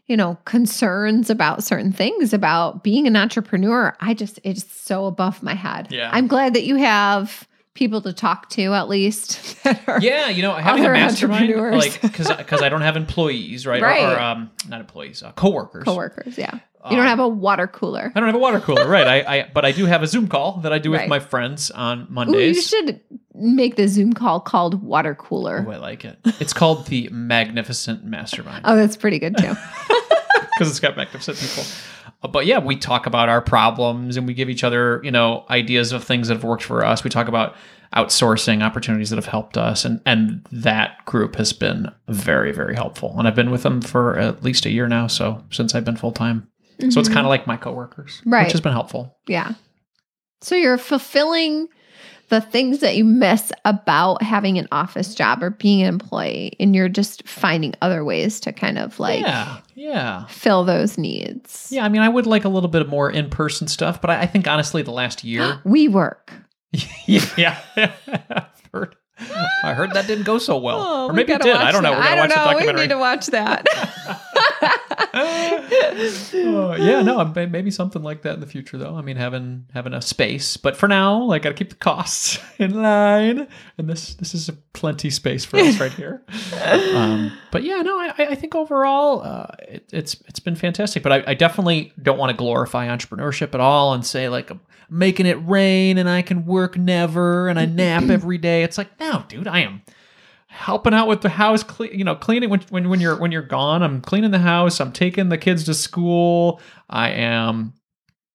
you 0.07 0.17
know 0.17 0.37
concerns 0.45 1.31
about 1.31 1.63
certain 1.65 1.93
things 1.93 2.33
about 2.33 2.83
being 2.83 3.07
an 3.07 3.17
entrepreneur, 3.17 3.97
I 4.01 4.15
just 4.15 4.41
it's 4.45 4.65
so 4.73 5.07
above 5.07 5.43
my 5.43 5.55
head. 5.55 5.89
Yeah. 5.91 6.11
I'm 6.13 6.27
glad 6.27 6.55
that 6.55 6.65
you 6.65 6.77
have 6.77 7.47
people 7.75 8.03
to 8.03 8.13
talk 8.13 8.51
to 8.51 8.75
at 8.75 8.89
least 8.89 9.63
that 9.65 9.89
are 9.89 10.01
Yeah, 10.01 10.29
you 10.29 10.43
know, 10.43 10.55
having 10.55 10.85
a 10.85 10.91
mastermind, 10.91 11.55
like 11.57 12.01
because 12.03 12.31
because 12.37 12.61
I 12.63 12.69
don't 12.69 12.83
have 12.83 12.97
employees, 12.97 13.67
right? 13.67 13.83
Or- 13.83 14.13
Or, 14.15 14.21
um, 14.21 14.51
not 14.69 14.81
employees, 14.81 15.23
uh, 15.23 15.33
coworkers. 15.33 15.85
coworkers. 15.85 16.37
Yeah. 16.37 16.59
You 16.85 16.97
don't 16.97 17.01
Um, 17.01 17.07
have 17.07 17.21
a 17.21 17.29
water 17.29 17.67
cooler. 17.67 18.11
I 18.15 18.19
don't 18.21 18.29
have 18.29 18.35
a 18.35 18.39
water 18.39 18.59
cooler, 18.61 18.89
right? 18.89 19.07
I, 19.07 19.37
I 19.39 19.51
but 19.55 19.65
I 19.65 19.73
do 19.73 19.87
have 19.87 20.03
a 20.03 20.07
Zoom 20.07 20.27
call 20.29 20.59
that 20.63 20.73
I 20.73 20.79
do 20.79 20.91
with 20.91 21.09
my 21.09 21.21
friends 21.21 21.71
on 21.71 22.03
Ooh, 22.03 22.07
Mondays. 22.11 22.57
you 22.57 22.63
should 22.63 23.01
make 23.35 23.77
the 23.77 23.87
Zoom 23.89 24.13
call 24.13 24.41
called 24.41 24.83
water 24.83 25.15
cooler. 25.15 25.65
Ooh, 25.67 25.71
I 25.71 25.77
like 25.77 26.05
it. 26.05 26.19
It's 26.41 26.53
called 26.53 26.87
the 26.87 27.09
Magnificent 27.13 28.05
Mastermind 28.05 28.63
Oh, 28.65 28.75
that's 28.77 28.97
pretty 28.97 29.19
good 29.19 29.37
too. 29.37 29.55
because 30.55 30.69
it's 30.69 30.81
got 30.81 30.97
magnificent 30.97 31.39
people. 31.39 31.65
Uh, 32.23 32.29
But 32.29 32.47
yeah, 32.47 32.59
we 32.59 32.77
talk 32.77 33.07
about 33.07 33.29
our 33.29 33.41
problems 33.41 34.17
and 34.17 34.27
we 34.27 34.35
give 34.35 34.49
each 34.51 34.65
other, 34.65 35.01
you 35.05 35.11
know, 35.11 35.45
ideas 35.51 35.93
of 35.93 36.05
things 36.05 36.29
that 36.29 36.35
have 36.35 36.45
worked 36.45 36.63
for 36.65 36.85
us. 36.85 37.05
We 37.05 37.11
talk 37.11 37.29
about 37.29 37.55
outsourcing 37.95 38.63
opportunities 38.63 39.11
that 39.11 39.17
have 39.17 39.27
helped 39.27 39.59
us, 39.59 39.85
and 39.85 40.01
and 40.07 40.47
that 40.51 41.05
group 41.05 41.37
has 41.37 41.53
been 41.53 41.91
very 42.09 42.51
very 42.53 42.75
helpful. 42.75 43.15
And 43.19 43.29
I've 43.29 43.35
been 43.35 43.51
with 43.51 43.63
them 43.65 43.81
for 43.83 44.19
at 44.19 44.43
least 44.43 44.65
a 44.67 44.71
year 44.71 44.89
now, 44.89 45.07
so 45.09 45.45
since 45.51 45.75
I've 45.75 45.85
been 45.85 45.97
full 45.97 46.13
time. 46.13 46.49
So 46.91 47.01
it's 47.01 47.09
kind 47.09 47.27
of 47.27 47.31
like 47.31 47.47
my 47.47 47.57
coworkers, 47.57 48.19
Mm-hmm. 48.21 48.31
Right. 48.33 48.45
Which 48.45 48.53
has 48.53 48.61
been 48.61 48.73
helpful. 48.73 49.17
Yeah. 49.27 49.55
So 50.41 50.55
you're 50.57 50.79
fulfilling 50.79 51.69
the 52.31 52.41
things 52.41 52.79
that 52.81 52.97
you 52.97 53.05
miss 53.05 53.53
about 53.67 54.23
having 54.23 54.57
an 54.59 54.67
office 54.73 55.15
job 55.15 55.43
or 55.43 55.51
being 55.51 55.83
an 55.83 55.89
employee, 55.89 56.57
and 56.59 56.75
you're 56.75 56.89
just 56.89 57.29
finding 57.29 57.75
other 57.83 58.05
ways 58.05 58.41
to 58.41 58.53
kind 58.53 58.79
of 58.79 58.99
like 58.99 59.21
yeah, 59.21 59.59
yeah. 59.75 60.25
fill 60.27 60.65
those 60.65 60.97
needs. 60.97 61.69
Yeah, 61.71 61.85
I 61.85 61.91
mean, 61.91 62.01
I 62.01 62.09
would 62.09 62.27
like 62.27 62.45
a 62.45 62.49
little 62.49 62.71
bit 62.71 62.89
more 62.89 63.11
in 63.11 63.29
person 63.29 63.69
stuff, 63.69 64.01
but 64.01 64.11
I, 64.11 64.23
I 64.23 64.27
think 64.27 64.49
honestly, 64.49 64.81
the 64.83 64.93
last 64.93 65.23
year, 65.25 65.61
WeWork. 65.67 66.31
yeah, 67.07 67.61
I've 67.77 68.63
heard, 68.73 68.97
I 69.63 69.75
heard 69.75 69.93
that 69.93 70.07
didn't 70.07 70.25
go 70.25 70.39
so 70.39 70.57
well, 70.57 70.79
Oh, 70.81 71.05
or 71.07 71.09
we 71.11 71.17
maybe 71.17 71.35
it 71.35 71.43
did. 71.43 71.55
I 71.55 71.71
don't 71.71 71.83
know. 71.83 71.91
that. 71.91 71.99
We're 71.99 72.05
gonna 72.05 72.17
I 72.17 72.21
watch 72.21 72.31
don't 72.31 72.57
the 72.57 72.73
know. 72.73 72.75
We 72.75 72.81
need 72.81 72.89
to 72.89 72.99
watch 72.99 73.27
that. 73.27 73.67
Oh, 76.35 76.75
yeah, 76.75 77.03
no, 77.03 77.25
maybe 77.25 77.71
something 77.71 78.03
like 78.03 78.23
that 78.23 78.35
in 78.35 78.41
the 78.41 78.47
future, 78.47 78.79
though. 78.79 78.97
I 78.97 79.03
mean, 79.03 79.17
having 79.17 79.67
having 79.73 79.95
a 79.95 80.03
space, 80.03 80.57
but 80.57 80.77
for 80.77 80.89
now, 80.89 81.23
like, 81.23 81.43
gotta 81.43 81.55
keep 81.55 81.71
the 81.71 81.77
costs 81.77 82.39
in 82.59 82.83
line, 82.83 83.49
and 83.79 83.89
this 83.89 84.15
this 84.15 84.35
is 84.35 84.49
a 84.49 84.53
plenty 84.53 85.11
space 85.11 85.45
for 85.45 85.59
us 85.59 85.79
right 85.81 85.93
here. 85.93 86.23
um, 86.95 87.33
but 87.51 87.63
yeah, 87.63 87.83
no, 87.83 87.99
I, 87.99 88.15
I 88.19 88.35
think 88.35 88.55
overall, 88.55 89.23
uh, 89.23 89.47
it, 89.69 89.89
it's 89.93 90.17
it's 90.27 90.41
been 90.41 90.57
fantastic. 90.57 91.03
But 91.03 91.13
I, 91.13 91.25
I 91.29 91.35
definitely 91.35 91.93
don't 92.01 92.19
want 92.19 92.31
to 92.31 92.37
glorify 92.37 92.89
entrepreneurship 92.89 93.55
at 93.55 93.61
all 93.61 93.95
and 93.95 94.05
say 94.05 94.29
like 94.29 94.51
I'm 94.51 94.61
making 94.91 95.27
it 95.27 95.39
rain 95.47 95.99
and 95.99 96.09
I 96.09 96.23
can 96.23 96.47
work 96.47 96.77
never 96.77 97.49
and 97.49 97.59
I 97.59 97.67
nap 97.67 98.05
every 98.05 98.39
day. 98.39 98.63
It's 98.63 98.79
like, 98.79 98.99
no, 99.01 99.25
dude, 99.29 99.49
I 99.49 99.61
am 99.61 99.83
helping 100.53 100.93
out 100.93 101.09
with 101.09 101.23
the 101.23 101.29
house 101.31 101.63
cle- 101.63 101.87
you 101.87 102.05
know 102.05 102.15
cleaning 102.15 102.51
when, 102.51 102.61
when 102.69 102.89
when 102.89 103.01
you're 103.01 103.17
when 103.19 103.33
you're 103.33 103.43
gone 103.43 103.83
i'm 103.83 104.01
cleaning 104.03 104.31
the 104.31 104.39
house 104.39 104.81
i'm 104.81 104.93
taking 104.93 105.31
the 105.31 105.39
kids 105.39 105.65
to 105.65 105.73
school 105.73 106.61
i 106.91 107.09
am 107.09 107.73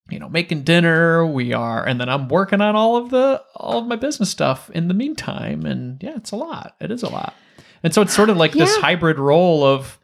you 0.09 0.17
know 0.17 0.27
making 0.27 0.63
dinner 0.63 1.25
we 1.25 1.53
are 1.53 1.85
and 1.85 2.01
then 2.01 2.09
i'm 2.09 2.27
working 2.27 2.59
on 2.59 2.75
all 2.75 2.97
of 2.97 3.11
the 3.11 3.41
all 3.55 3.77
of 3.79 3.85
my 3.85 3.95
business 3.95 4.31
stuff 4.31 4.69
in 4.71 4.87
the 4.87 4.93
meantime 4.95 5.63
and 5.65 6.01
yeah 6.01 6.15
it's 6.15 6.31
a 6.31 6.35
lot 6.35 6.75
it 6.79 6.91
is 6.91 7.03
a 7.03 7.09
lot. 7.09 7.35
And 7.83 7.93
so 7.93 8.01
it's 8.01 8.13
sort 8.13 8.29
of 8.29 8.37
like 8.37 8.53
this 8.53 8.75
hybrid 8.77 9.19
role 9.19 9.63
of 9.63 9.99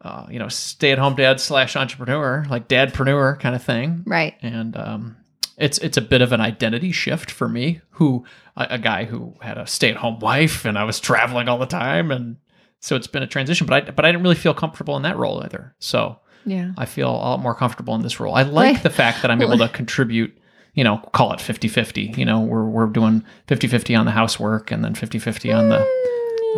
uh, 0.00 0.26
you 0.30 0.38
know 0.38 0.48
stay-at-home 0.48 1.16
dad 1.16 1.40
slash 1.40 1.74
entrepreneur 1.76 2.46
like 2.48 2.68
dadpreneur 2.68 3.40
kind 3.40 3.54
of 3.56 3.62
thing. 3.62 4.04
Right. 4.06 4.34
and 4.42 4.76
um, 4.76 5.16
it's 5.58 5.78
it's 5.78 5.96
a 5.96 6.00
bit 6.02 6.20
of 6.22 6.32
an 6.32 6.40
identity 6.40 6.92
shift 6.92 7.30
for 7.30 7.48
me, 7.48 7.80
who 7.90 8.24
a, 8.56 8.66
a 8.70 8.78
guy 8.78 9.04
who 9.04 9.34
had 9.40 9.58
a 9.58 9.66
stay 9.66 9.90
at 9.90 9.96
home 9.96 10.18
wife, 10.20 10.64
and 10.64 10.78
I 10.78 10.84
was 10.84 11.00
traveling 11.00 11.48
all 11.48 11.58
the 11.58 11.66
time, 11.66 12.10
and 12.10 12.36
so 12.80 12.96
it's 12.96 13.06
been 13.06 13.22
a 13.22 13.26
transition. 13.26 13.66
But 13.66 13.88
I 13.88 13.90
but 13.90 14.04
I 14.04 14.08
didn't 14.10 14.22
really 14.22 14.34
feel 14.34 14.54
comfortable 14.54 14.96
in 14.96 15.02
that 15.02 15.16
role 15.16 15.42
either. 15.44 15.74
So 15.78 16.18
Yeah. 16.44 16.72
I 16.76 16.84
feel 16.86 17.08
a 17.10 17.12
lot 17.12 17.40
more 17.40 17.54
comfortable 17.54 17.94
in 17.94 18.02
this 18.02 18.18
role. 18.20 18.34
I 18.34 18.42
like 18.42 18.74
Like- 18.74 18.82
the 18.82 18.90
fact 18.90 19.22
that 19.22 19.30
I'm 19.30 19.40
able 19.42 19.58
to 19.58 19.68
contribute. 19.80 20.36
You 20.76 20.82
know, 20.82 20.96
call 21.12 21.32
it 21.32 21.38
50-50. 21.38 22.18
You 22.18 22.24
know, 22.24 22.40
we're 22.40 22.64
we're 22.64 22.86
doing 22.86 23.22
50-50 23.46 23.96
on 23.96 24.06
the 24.06 24.10
housework 24.10 24.72
and 24.72 24.82
then 24.84 24.92
50-50 24.94 25.56
on 25.56 25.68
the 25.68 25.78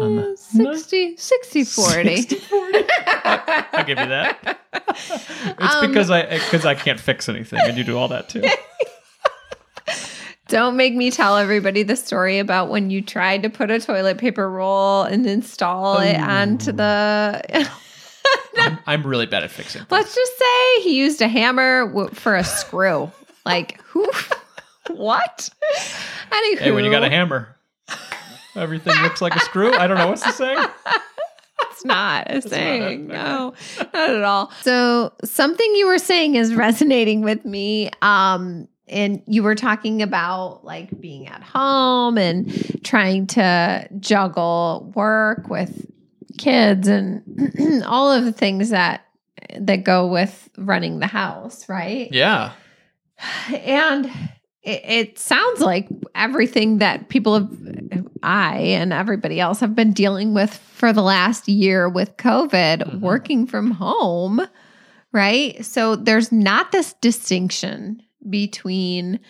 on 0.01 0.17
the- 0.17 0.37
60, 0.39 1.17
60 1.19 1.65
40. 1.65 2.17
60-40. 2.25 2.91
I'll 3.75 3.85
give 3.85 3.99
you 3.99 4.07
that. 4.07 4.59
It's 4.73 5.75
Um, 5.75 5.87
because 5.87 6.11
I 6.11 6.23
because 6.39 6.65
I 6.65 6.75
can't 6.75 6.99
fix 6.99 7.29
anything, 7.29 7.61
and 7.63 7.77
you 7.77 7.85
do 7.85 7.99
all 7.99 8.09
that 8.09 8.29
too. 8.31 8.41
Don't 10.49 10.77
make 10.77 10.95
me 10.95 11.11
tell 11.11 11.37
everybody 11.37 11.83
the 11.83 11.97
story 11.97 12.39
about 12.39 12.69
when 12.71 12.91
you 12.91 13.03
tried 13.03 13.43
to 13.43 13.51
put 13.51 13.71
a 13.71 13.81
toilet 13.81 14.19
paper 14.19 14.49
roll 14.49 15.03
and 15.03 15.27
install 15.27 15.99
it 16.01 16.17
onto 16.17 16.71
the. 16.73 17.69
I'm, 18.59 18.79
I'm 18.87 19.07
really 19.07 19.27
bad 19.27 19.43
at 19.45 19.51
fixing. 19.51 19.81
things. 19.81 19.91
Let's 19.91 20.15
just 20.15 20.39
say 20.39 20.81
he 20.83 20.97
used 20.99 21.21
a 21.21 21.29
hammer 21.29 21.87
w- 21.89 22.11
for 22.11 22.37
a 22.37 22.45
screw. 22.45 23.11
like 23.45 23.81
who? 23.83 24.09
what? 24.91 25.51
Anywho, 26.31 26.59
Hey, 26.59 26.71
when 26.71 26.85
you 26.85 26.91
got 26.91 27.03
a 27.05 27.11
hammer, 27.11 27.57
everything 28.55 28.95
looks 29.03 29.21
like 29.21 29.35
a 29.35 29.41
screw. 29.41 29.73
I 29.75 29.87
don't 29.87 29.99
know 29.99 30.09
what's 30.09 30.23
the 30.25 30.33
saying. 30.33 30.65
It's 31.71 31.85
not 31.85 32.29
a 32.31 32.35
not 32.35 32.45
it. 32.45 32.49
saying. 32.49 33.07
No, 33.09 33.53
not 33.79 33.95
at 34.11 34.23
all. 34.23 34.51
So 34.63 35.13
something 35.25 35.75
you 35.75 35.87
were 35.87 35.99
saying 35.99 36.37
is 36.37 36.55
resonating 36.55 37.21
with 37.23 37.45
me. 37.45 37.91
Um, 38.01 38.69
and 38.89 39.23
you 39.27 39.43
were 39.43 39.55
talking 39.57 40.01
about 40.03 40.65
like 40.65 41.01
being 41.01 41.27
at 41.27 41.43
home 41.43 42.17
and 42.19 42.85
trying 42.85 43.27
to 43.29 43.89
juggle 43.99 44.93
work 44.95 45.49
with 45.49 45.91
kids 46.39 46.87
and 46.87 47.83
all 47.87 48.13
of 48.13 48.25
the 48.25 48.33
things 48.33 48.71
that 48.71 49.03
that 49.59 49.85
go 49.85 50.07
with 50.07 50.49
running 50.59 50.99
the 50.99 51.07
house, 51.07 51.69
right? 51.69 52.09
Yeah, 52.13 52.53
And 53.53 54.07
it, 54.63 54.83
it 54.85 55.19
sounds 55.19 55.61
like 55.61 55.89
everything 56.15 56.79
that 56.79 57.09
people 57.09 57.35
have, 57.35 58.07
I 58.23 58.57
and 58.59 58.93
everybody 58.93 59.41
else 59.41 59.61
have 59.61 59.75
been 59.75 59.93
dealing 59.93 60.35
with 60.35 60.53
for 60.55 60.93
the 60.93 61.03
last 61.03 61.49
year 61.49 61.89
with 61.89 62.17
COVID, 62.17 62.51
Mhm. 62.83 63.01
working 63.01 63.47
from 63.47 63.71
home, 63.71 64.41
right? 65.13 65.65
So 65.65 65.97
there's 65.97 66.33
not 66.33 66.73
this 66.73 66.95
distinction 66.95 68.03
between 68.29 69.21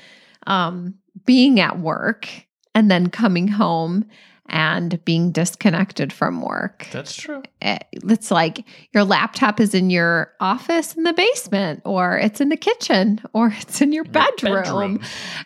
um, 0.47 0.95
being 1.25 1.61
at 1.61 1.79
work 1.79 2.29
and 2.75 2.91
then 2.91 3.09
coming 3.09 3.49
home 3.49 4.05
and 4.49 5.03
being 5.05 5.33
disconnected 5.33 6.13
from 6.13 6.43
work. 6.43 6.87
That's 6.93 7.15
true. 7.15 7.43
It's 7.61 8.31
like 8.31 8.65
your 8.93 9.05
laptop 9.05 9.61
is 9.61 9.75
in 9.75 9.91
your 9.91 10.33
office 10.41 10.95
in 10.95 11.03
the 11.03 11.13
basement, 11.13 11.83
or 11.85 12.17
it's 12.17 12.41
in 12.41 12.49
the 12.49 12.57
kitchen, 12.57 13.21
or 13.33 13.49
it's 13.61 13.81
in 13.81 13.93
your 13.93 14.05
bedroom, 14.05 15.01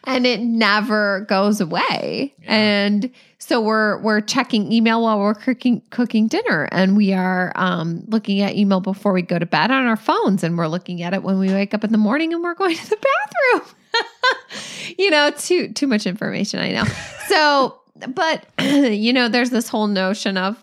and 0.04 0.26
it 0.26 0.40
never 0.40 1.26
goes 1.28 1.60
away. 1.60 2.34
Yeah. 2.42 2.54
And 2.54 3.10
so 3.38 3.60
we're 3.60 3.98
we're 4.02 4.20
checking 4.20 4.70
email 4.70 5.02
while 5.02 5.18
we're 5.18 5.34
cooking 5.34 5.82
cooking 5.90 6.28
dinner, 6.28 6.68
and 6.70 6.96
we 6.96 7.12
are 7.12 7.52
um, 7.56 8.04
looking 8.06 8.40
at 8.42 8.54
email 8.54 8.80
before 8.80 9.12
we 9.12 9.22
go 9.22 9.38
to 9.38 9.46
bed 9.46 9.70
on 9.70 9.86
our 9.86 9.96
phones, 9.96 10.44
and 10.44 10.58
we're 10.58 10.68
looking 10.68 11.02
at 11.02 11.14
it 11.14 11.22
when 11.22 11.38
we 11.38 11.48
wake 11.48 11.72
up 11.72 11.82
in 11.82 11.90
the 11.90 11.98
morning, 11.98 12.32
and 12.34 12.42
we're 12.42 12.54
going 12.54 12.76
to 12.76 12.90
the 12.90 12.96
bathroom. 12.96 13.76
you 14.98 15.10
know, 15.10 15.30
too 15.30 15.72
too 15.72 15.86
much 15.86 16.06
information, 16.06 16.60
I 16.60 16.72
know. 16.72 16.84
So, 17.28 17.79
but 18.08 18.46
you 18.60 19.12
know, 19.12 19.28
there's 19.28 19.50
this 19.50 19.68
whole 19.68 19.86
notion 19.86 20.36
of 20.36 20.62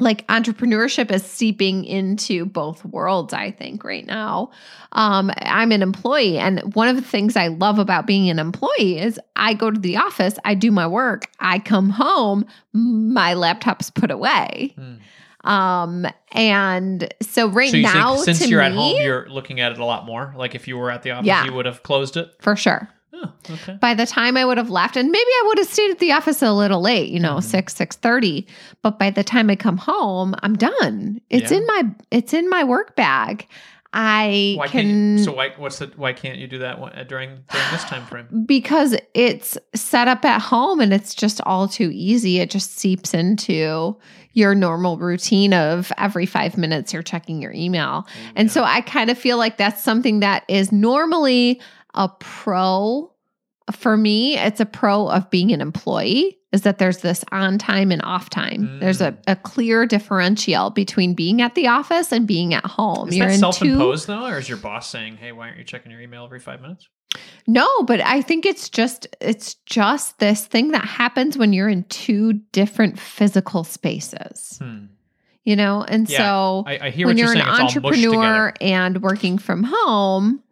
like 0.00 0.24
entrepreneurship 0.28 1.10
is 1.10 1.24
seeping 1.24 1.84
into 1.84 2.46
both 2.46 2.84
worlds 2.84 3.34
i 3.34 3.50
think 3.50 3.82
right 3.82 4.06
now 4.06 4.48
um, 4.92 5.28
i'm 5.38 5.72
an 5.72 5.82
employee 5.82 6.38
and 6.38 6.60
one 6.76 6.86
of 6.86 6.94
the 6.94 7.02
things 7.02 7.34
i 7.36 7.48
love 7.48 7.80
about 7.80 8.06
being 8.06 8.30
an 8.30 8.38
employee 8.38 8.96
is 9.00 9.18
i 9.34 9.52
go 9.54 9.72
to 9.72 9.80
the 9.80 9.96
office 9.96 10.38
i 10.44 10.54
do 10.54 10.70
my 10.70 10.86
work 10.86 11.24
i 11.40 11.58
come 11.58 11.90
home 11.90 12.44
my 12.72 13.34
laptop's 13.34 13.90
put 13.90 14.12
away 14.12 14.72
Hmm. 14.76 15.50
um, 15.50 16.06
and 16.30 17.12
so 17.20 17.48
right 17.48 17.72
so 17.72 17.78
now 17.78 18.16
since 18.18 18.48
you're 18.48 18.60
me, 18.60 18.66
at 18.66 18.72
home, 18.74 18.96
you're 19.02 19.28
looking 19.28 19.58
at 19.58 19.72
it 19.72 19.78
a 19.78 19.84
lot 19.84 20.06
more. 20.06 20.32
Like 20.36 20.54
if 20.54 20.68
you 20.68 20.76
were 20.78 20.90
at 20.92 21.02
the 21.02 21.10
office, 21.12 21.26
Yeah. 21.26 21.44
you 21.44 21.52
would 21.54 21.66
have 21.66 21.82
closed 21.82 22.16
it. 22.16 22.30
for 22.38 22.54
sure 22.54 22.88
Oh, 23.20 23.32
okay. 23.50 23.78
by 23.80 23.94
the 23.94 24.06
time 24.06 24.36
I 24.36 24.44
would 24.44 24.58
have 24.58 24.70
left, 24.70 24.96
and 24.96 25.10
maybe 25.10 25.18
I 25.30 25.44
would 25.46 25.58
have 25.58 25.66
stayed 25.68 25.90
at 25.90 25.98
the 25.98 26.12
office 26.12 26.42
a 26.42 26.52
little 26.52 26.80
late, 26.80 27.08
you 27.10 27.18
know, 27.20 27.36
Mhm. 27.36 27.42
six 27.42 27.74
six 27.74 27.96
thirty. 27.96 28.46
But 28.82 28.98
by 28.98 29.10
the 29.10 29.24
time 29.24 29.50
I 29.50 29.56
come 29.56 29.76
home, 29.78 30.34
I'm 30.42 30.54
done. 30.56 31.20
It's 31.30 31.50
Yeah. 31.50 31.58
in 31.58 31.66
my 31.66 31.82
it's 32.10 32.32
in 32.34 32.48
my 32.50 32.64
work 32.64 32.94
bag. 32.96 33.46
I 33.94 34.54
Why 34.58 34.68
can 34.68 34.82
can't 34.84 35.18
you, 35.18 35.24
so 35.24 35.32
why 35.32 35.52
what's 35.56 35.78
the 35.78 35.90
why 35.96 36.12
can't 36.12 36.36
you 36.38 36.46
do 36.46 36.58
that 36.58 36.78
uh, 36.78 37.04
during 37.04 37.30
during 37.50 37.66
this 37.72 37.84
time 37.84 38.04
frame? 38.04 38.26
because 38.46 38.94
it's 39.14 39.56
set 39.74 40.08
up 40.08 40.26
at 40.26 40.42
home 40.42 40.80
and 40.80 40.92
it's 40.92 41.14
just 41.14 41.40
all 41.46 41.66
too 41.68 41.90
easy. 41.94 42.38
It 42.38 42.50
just 42.50 42.76
seeps 42.78 43.14
into 43.14 43.96
your 44.34 44.54
normal 44.54 44.98
routine 44.98 45.54
of 45.54 45.90
every 45.96 46.26
five 46.26 46.58
minutes 46.58 46.92
you're 46.92 47.02
checking 47.02 47.40
your 47.40 47.52
email. 47.52 48.06
And 48.36 48.52
so 48.52 48.62
I 48.62 48.82
kind 48.82 49.10
of 49.10 49.16
feel 49.16 49.38
like 49.38 49.56
that's 49.56 49.82
something 49.82 50.20
that 50.20 50.44
is 50.48 50.70
normally 50.70 51.58
a 51.94 52.08
pro 52.20 53.12
for 53.72 53.96
me. 53.96 54.36
It's 54.38 54.60
a 54.60 54.66
pro 54.66 55.08
of 55.08 55.28
being 55.30 55.52
an 55.52 55.60
employee 55.60 56.38
is 56.52 56.62
that 56.62 56.78
there's 56.78 56.98
this 56.98 57.22
on 57.30 57.58
time 57.58 57.92
and 57.92 58.00
off 58.02 58.30
time. 58.30 58.78
There's 58.80 59.02
a, 59.02 59.12
Mm. 59.12 59.22
a 59.26 59.36
clear 59.36 59.84
differential 59.84 60.70
between 60.70 61.12
being 61.14 61.42
at 61.42 61.54
the 61.54 61.66
office 61.66 62.10
and 62.10 62.26
being 62.26 62.54
at 62.54 62.64
home. 62.64 63.08
Is 63.10 63.16
You're 63.18 63.26
that 63.26 63.34
in 63.34 63.38
two 63.38 63.40
self-imposed 63.40 64.06
though, 64.06 64.26
or 64.26 64.38
is 64.38 64.48
your 64.48 64.56
boss 64.56 64.88
saying, 64.88 65.18
"Hey, 65.18 65.32
why 65.32 65.48
aren't 65.48 65.58
you 65.58 65.64
checking 65.64 65.92
your 65.92 66.00
email 66.00 66.24
every 66.24 66.40
five 66.40 66.62
minutes?" 66.62 66.88
No, 67.46 67.66
but 67.86 68.00
I 68.00 68.22
think 68.22 68.46
it's 68.46 68.70
just 68.70 69.06
it's 69.20 69.54
just 69.66 70.18
this 70.18 70.46
thing 70.46 70.70
that 70.70 70.84
happens 70.84 71.36
when 71.36 71.52
you're 71.52 71.68
in 71.68 71.84
two 71.84 72.34
different 72.52 72.98
physical 72.98 73.64
spaces. 73.64 74.58
Hmm. 74.62 74.86
You 75.44 75.56
know? 75.56 75.82
And 75.82 76.08
Yeah, 76.08 76.18
so 76.18 76.64
I, 76.66 76.78
I 76.86 76.90
hear 76.90 77.06
when 77.06 77.16
what 77.16 77.20
you're 77.24 77.34
you're 77.34 77.42
an 77.42 77.48
entrepreneur 77.48 78.52
and 78.60 79.02
working 79.02 79.38
from 79.38 79.64
home, 79.64 80.42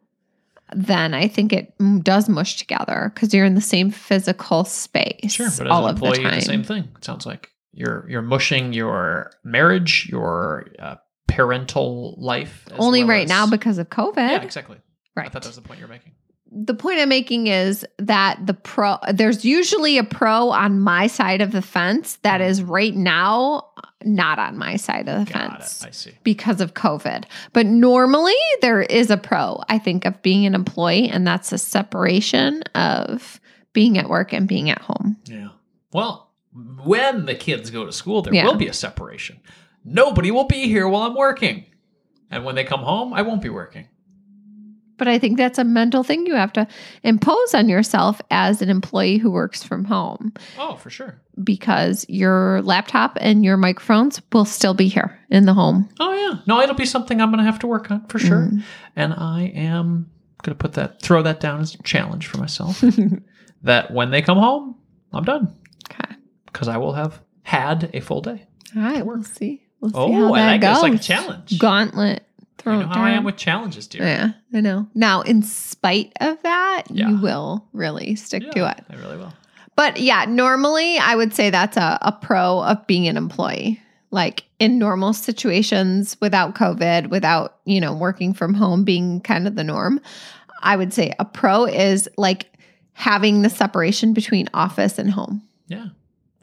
then 0.74 1.14
I 1.14 1.28
think 1.28 1.52
it 1.52 1.72
does 2.02 2.28
mush 2.28 2.56
together 2.56 3.12
because 3.14 3.32
you're 3.32 3.44
in 3.46 3.54
the 3.54 3.60
same 3.60 3.90
physical 3.90 4.64
space 4.64 5.32
Sure, 5.32 5.46
but 5.58 5.66
as 5.66 5.70
all 5.72 5.86
an 5.86 5.94
of 5.94 6.00
the 6.00 6.06
employee, 6.06 6.24
time. 6.24 6.34
the 6.34 6.40
same 6.44 6.64
thing. 6.64 6.88
It 6.96 7.04
sounds 7.04 7.24
like 7.26 7.50
you're 7.72 8.04
you're 8.08 8.22
mushing 8.22 8.72
your 8.72 9.30
marriage, 9.44 10.08
your 10.10 10.66
uh, 10.78 10.96
parental 11.28 12.14
life. 12.18 12.64
as 12.72 12.78
Only 12.78 13.00
well 13.00 13.10
right 13.10 13.24
as- 13.24 13.28
now 13.28 13.46
because 13.48 13.78
of 13.78 13.88
COVID. 13.90 14.16
yeah, 14.16 14.42
exactly. 14.42 14.78
Right. 15.14 15.26
I 15.26 15.30
thought 15.30 15.42
that 15.42 15.48
was 15.48 15.56
the 15.56 15.62
point 15.62 15.78
you're 15.80 15.88
making. 15.88 16.12
The 16.50 16.74
point 16.74 17.00
I'm 17.00 17.08
making 17.08 17.48
is 17.48 17.84
that 17.98 18.38
the 18.46 18.54
pro 18.54 18.96
there's 19.12 19.44
usually 19.44 19.98
a 19.98 20.04
pro 20.04 20.50
on 20.50 20.80
my 20.80 21.06
side 21.08 21.40
of 21.40 21.52
the 21.52 21.60
fence 21.62 22.16
that 22.22 22.40
is 22.40 22.62
right 22.62 22.94
now 22.94 23.68
not 24.04 24.38
on 24.38 24.56
my 24.56 24.76
side 24.76 25.08
of 25.08 25.26
the 25.26 25.32
Mm-hmm. 25.32 25.46
Got 25.48 25.58
fence 25.58 25.82
it. 25.82 25.88
I 25.88 25.90
see. 25.90 26.12
because 26.22 26.60
of 26.60 26.74
COVID. 26.74 27.24
But 27.52 27.66
normally 27.66 28.36
there 28.60 28.82
is 28.82 29.10
a 29.10 29.16
pro, 29.16 29.60
I 29.68 29.78
think, 29.78 30.04
of 30.04 30.22
being 30.22 30.46
an 30.46 30.54
employee, 30.54 31.08
and 31.08 31.26
that's 31.26 31.50
a 31.52 31.58
separation 31.58 32.62
of 32.74 33.40
being 33.72 33.98
at 33.98 34.08
work 34.08 34.32
and 34.32 34.46
being 34.46 34.70
at 34.70 34.80
home. 34.80 35.16
Yeah. 35.24 35.48
Well, 35.92 36.30
when 36.84 37.26
the 37.26 37.34
kids 37.34 37.70
go 37.70 37.84
to 37.84 37.92
school, 37.92 38.22
there 38.22 38.32
Yeah. 38.34 38.46
will 38.46 38.54
be 38.54 38.68
a 38.68 38.72
separation. 38.72 39.40
Nobody 39.84 40.30
will 40.30 40.44
be 40.46 40.66
here 40.68 40.86
while 40.88 41.02
I'm 41.02 41.16
working. 41.16 41.66
And 42.30 42.44
when 42.44 42.54
they 42.54 42.64
come 42.64 42.80
home, 42.80 43.12
I 43.12 43.22
won't 43.22 43.42
be 43.42 43.48
working. 43.50 43.88
But 44.98 45.08
I 45.08 45.18
think 45.18 45.36
that's 45.36 45.58
a 45.58 45.64
mental 45.64 46.02
thing 46.02 46.26
you 46.26 46.34
have 46.34 46.52
to 46.54 46.66
impose 47.02 47.52
on 47.54 47.68
yourself 47.68 48.20
as 48.30 48.62
an 48.62 48.70
employee 48.70 49.18
who 49.18 49.30
works 49.30 49.62
from 49.62 49.84
home 49.84 50.32
Oh, 50.58 50.76
for 50.76 50.88
sure. 50.90 51.20
because 51.44 52.06
your 52.08 52.62
laptop 52.62 53.18
and 53.20 53.44
your 53.44 53.56
microphones 53.58 54.22
will 54.32 54.44
still 54.46 54.72
be 54.74 54.88
here 54.88 55.18
in 55.30 55.44
the 55.44 55.52
home. 55.54 55.88
Oh, 56.00 56.12
yeah. 56.14 56.38
No, 56.46 56.60
it'll 56.60 56.74
be 56.74 56.86
something 56.86 57.20
I'm 57.20 57.28
going 57.30 57.44
to 57.44 57.50
have 57.50 57.58
to 57.60 57.66
work 57.66 57.90
on 57.90 58.06
for 58.06 58.18
sure. 58.18 58.48
Mm. 58.48 58.62
And 58.96 59.12
I 59.14 59.52
am 59.54 60.10
going 60.42 60.56
to 60.56 60.62
put 60.62 60.72
that, 60.74 61.02
throw 61.02 61.22
that 61.22 61.40
down 61.40 61.60
as 61.60 61.74
a 61.74 61.82
challenge 61.82 62.26
for 62.26 62.38
myself 62.38 62.82
that 63.62 63.90
when 63.90 64.10
they 64.10 64.22
come 64.22 64.38
home, 64.38 64.76
I'm 65.12 65.24
done 65.24 65.54
Okay. 65.90 66.14
because 66.46 66.68
I 66.68 66.76
will 66.78 66.92
have 66.94 67.20
had 67.42 67.90
a 67.94 68.00
full 68.00 68.20
day. 68.22 68.46
All 68.74 68.82
right, 68.82 69.04
we'll 69.04 69.22
see. 69.22 69.62
We'll 69.80 69.90
see 69.90 69.96
Oh, 69.98 70.12
how 70.28 70.34
I 70.34 70.40
that 70.40 70.46
like 70.52 70.60
goes. 70.62 70.72
It's 70.76 70.82
like 70.82 70.94
a 70.94 70.98
challenge. 70.98 71.58
Gauntlet. 71.58 72.25
You 72.66 72.80
know 72.80 72.86
how 72.88 73.02
I 73.02 73.10
am 73.10 73.18
mm-hmm. 73.18 73.26
with 73.26 73.36
challenges, 73.36 73.86
dear. 73.86 74.02
Yeah, 74.02 74.32
I 74.52 74.60
know. 74.60 74.88
Now, 74.94 75.20
in 75.20 75.42
spite 75.42 76.12
of 76.20 76.42
that, 76.42 76.84
Yeah. 76.90 77.08
you 77.10 77.20
will 77.20 77.64
really 77.72 78.16
stick 78.16 78.50
to 78.50 78.70
it. 78.70 78.84
I 78.90 78.96
really 78.96 79.16
will. 79.16 79.32
But 79.76 80.00
yeah, 80.00 80.24
normally 80.26 80.98
I 80.98 81.14
would 81.14 81.34
say 81.34 81.50
that's 81.50 81.76
a, 81.76 81.98
a 82.02 82.12
pro 82.12 82.60
of 82.62 82.86
being 82.86 83.06
an 83.08 83.16
employee. 83.16 83.80
Like 84.10 84.44
in 84.58 84.78
normal 84.78 85.12
situations 85.12 86.16
without 86.20 86.54
COVID, 86.54 87.10
without, 87.10 87.58
you 87.64 87.80
know, 87.80 87.94
working 87.94 88.32
from 88.32 88.54
home 88.54 88.84
being 88.84 89.20
kind 89.20 89.46
of 89.46 89.54
the 89.56 89.64
norm, 89.64 90.00
I 90.62 90.76
would 90.76 90.92
say 90.92 91.12
a 91.18 91.24
pro 91.24 91.66
is 91.66 92.08
like 92.16 92.50
having 92.92 93.42
the 93.42 93.50
separation 93.50 94.14
between 94.14 94.48
office 94.54 94.98
and 94.98 95.10
home. 95.10 95.42
Yeah, 95.68 95.88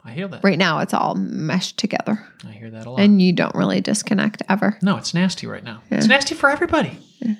I 0.04 0.12
hear 0.12 0.28
that. 0.28 0.44
Right 0.44 0.58
now, 0.58 0.80
it's 0.80 0.92
all 0.92 1.14
meshed 1.14 1.78
together 1.78 2.26
I 2.46 2.52
hear 2.52 2.70
that 2.70 2.86
a 2.86 2.90
lot. 2.90 3.00
and 3.00 3.22
you 3.22 3.32
don't 3.32 3.54
really 3.54 3.80
disconnect 3.80 4.42
ever. 4.48 4.78
No, 4.82 4.96
it's 4.96 5.14
nasty 5.14 5.46
right 5.46 5.64
now. 5.64 5.82
Yeah. 5.90 5.98
It's 5.98 6.06
nasty 6.06 6.34
for 6.34 6.50
everybody. 6.50 6.98
Yeah. 7.20 7.34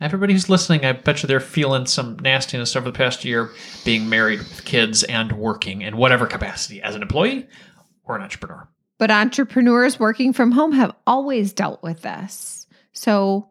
Everybody 0.00 0.32
who's 0.32 0.48
listening, 0.48 0.84
I 0.84 0.92
bet 0.92 1.22
you 1.22 1.28
they're 1.28 1.38
feeling 1.38 1.86
some 1.86 2.16
nastiness 2.18 2.74
over 2.74 2.90
the 2.90 2.96
past 2.96 3.24
year 3.24 3.50
being 3.84 4.08
married 4.08 4.40
with 4.40 4.64
kids 4.64 5.04
and 5.04 5.30
working 5.32 5.82
in 5.82 5.96
whatever 5.96 6.26
capacity 6.26 6.82
as 6.82 6.96
an 6.96 7.02
employee 7.02 7.46
or 8.04 8.16
an 8.16 8.22
entrepreneur. 8.22 8.68
But 8.98 9.12
entrepreneurs 9.12 10.00
working 10.00 10.32
from 10.32 10.50
home 10.50 10.72
have 10.72 10.94
always 11.06 11.52
dealt 11.52 11.84
with 11.84 12.02
this. 12.02 12.66
So 12.92 13.48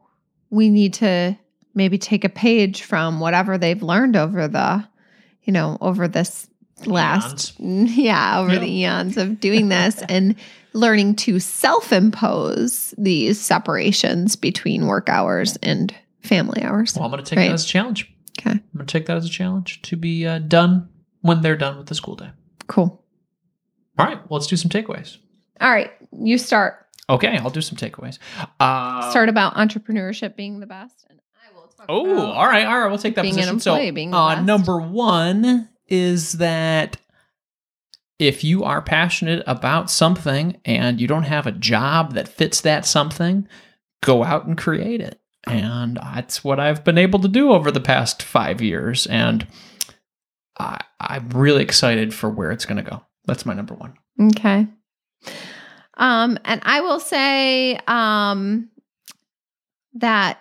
we 0.49 0.69
need 0.69 0.93
to 0.95 1.37
maybe 1.73 1.97
take 1.97 2.25
a 2.25 2.29
page 2.29 2.83
from 2.83 3.21
whatever 3.21 3.57
they've 3.57 3.81
learned 3.81 4.17
over 4.17 4.49
the, 4.49 4.85
you 5.43 5.53
know, 5.53 5.77
over 5.79 6.09
this 6.09 6.49
last, 6.87 7.53
yeah, 7.59 8.39
over 8.39 8.53
Yeah. 8.53 8.59
the 8.59 8.67
eons 8.71 9.17
of 9.17 9.39
doing 9.39 9.69
this 9.69 10.01
and 10.09 10.35
learning 10.73 11.15
to 11.17 11.39
self 11.39 11.91
impose 11.91 12.93
these 12.97 13.39
separations 13.39 14.35
between 14.35 14.87
work 14.87 15.09
hours 15.09 15.57
and 15.57 15.93
family 16.23 16.61
hours. 16.61 16.95
Well, 16.95 17.05
I'm 17.05 17.11
going 17.11 17.23
to 17.23 17.29
take 17.29 17.37
Right. 17.37 17.47
that 17.47 17.53
as 17.55 17.65
a 17.65 17.67
challenge. 17.67 18.11
Okay. 18.39 18.51
I'm 18.51 18.63
going 18.75 18.85
to 18.87 18.91
take 18.91 19.05
that 19.07 19.17
as 19.17 19.25
a 19.25 19.29
challenge 19.29 19.81
to 19.83 19.95
be 19.95 20.25
uh, 20.25 20.39
done 20.39 20.87
when 21.21 21.41
they're 21.41 21.57
done 21.57 21.77
with 21.77 21.87
the 21.87 21.95
school 21.95 22.15
day. 22.15 22.29
Cool. 22.67 23.03
All 23.99 24.05
right, 24.05 24.17
well, 24.29 24.39
let's 24.39 24.47
do 24.47 24.55
some 24.55 24.69
takeaways. 24.71 25.17
All 25.59 25.69
right. 25.69 25.91
You 26.17 26.37
start. 26.37 26.87
Okay, 27.09 27.37
I'll 27.37 27.49
do 27.49 27.61
some 27.61 27.77
takeaways. 27.77 28.17
Uh, 28.59 29.09
Start 29.11 29.27
about 29.29 29.55
entrepreneurship 29.55 30.35
being 30.37 30.59
the 30.61 30.65
best. 30.65 31.05
And 31.09 31.19
I 31.35 31.53
will 31.53 31.67
talk 31.67 31.85
Oh, 31.89 32.31
all 32.31 32.47
right, 32.47 32.65
all 32.65 32.79
right. 32.79 32.87
We'll 32.87 32.97
take 32.97 33.15
that 33.15 33.23
being 33.23 33.33
an 33.37 33.39
position. 33.53 33.55
employee, 33.73 33.89
so, 33.89 33.93
being 33.93 34.11
the 34.11 34.17
uh, 34.17 34.35
best. 34.35 34.45
number 34.45 34.79
one 34.79 35.67
is 35.91 36.33
that 36.33 36.97
if 38.17 38.43
you 38.43 38.63
are 38.63 38.81
passionate 38.81 39.43
about 39.45 39.91
something 39.91 40.59
and 40.63 41.01
you 41.01 41.07
don't 41.07 41.23
have 41.23 41.45
a 41.45 41.51
job 41.51 42.13
that 42.13 42.27
fits 42.27 42.61
that 42.61 42.85
something, 42.85 43.47
go 44.01 44.23
out 44.23 44.45
and 44.45 44.57
create 44.57 45.01
it. 45.01 45.19
And 45.47 45.97
that's 45.97 46.43
what 46.43 46.59
I've 46.59 46.83
been 46.83 46.99
able 46.99 47.19
to 47.19 47.27
do 47.27 47.51
over 47.51 47.71
the 47.71 47.79
past 47.79 48.21
five 48.21 48.61
years. 48.61 49.07
And 49.07 49.45
I, 50.57 50.79
I'm 50.99 51.29
really 51.29 51.63
excited 51.63 52.13
for 52.13 52.29
where 52.29 52.51
it's 52.51 52.65
going 52.65 52.83
to 52.83 52.89
go. 52.89 53.03
That's 53.25 53.45
my 53.45 53.53
number 53.53 53.73
one. 53.73 53.95
Okay. 54.21 54.67
Um, 55.97 56.37
and 56.45 56.61
I 56.63 56.81
will 56.81 56.99
say 56.99 57.79
um, 57.87 58.69
that 59.95 60.39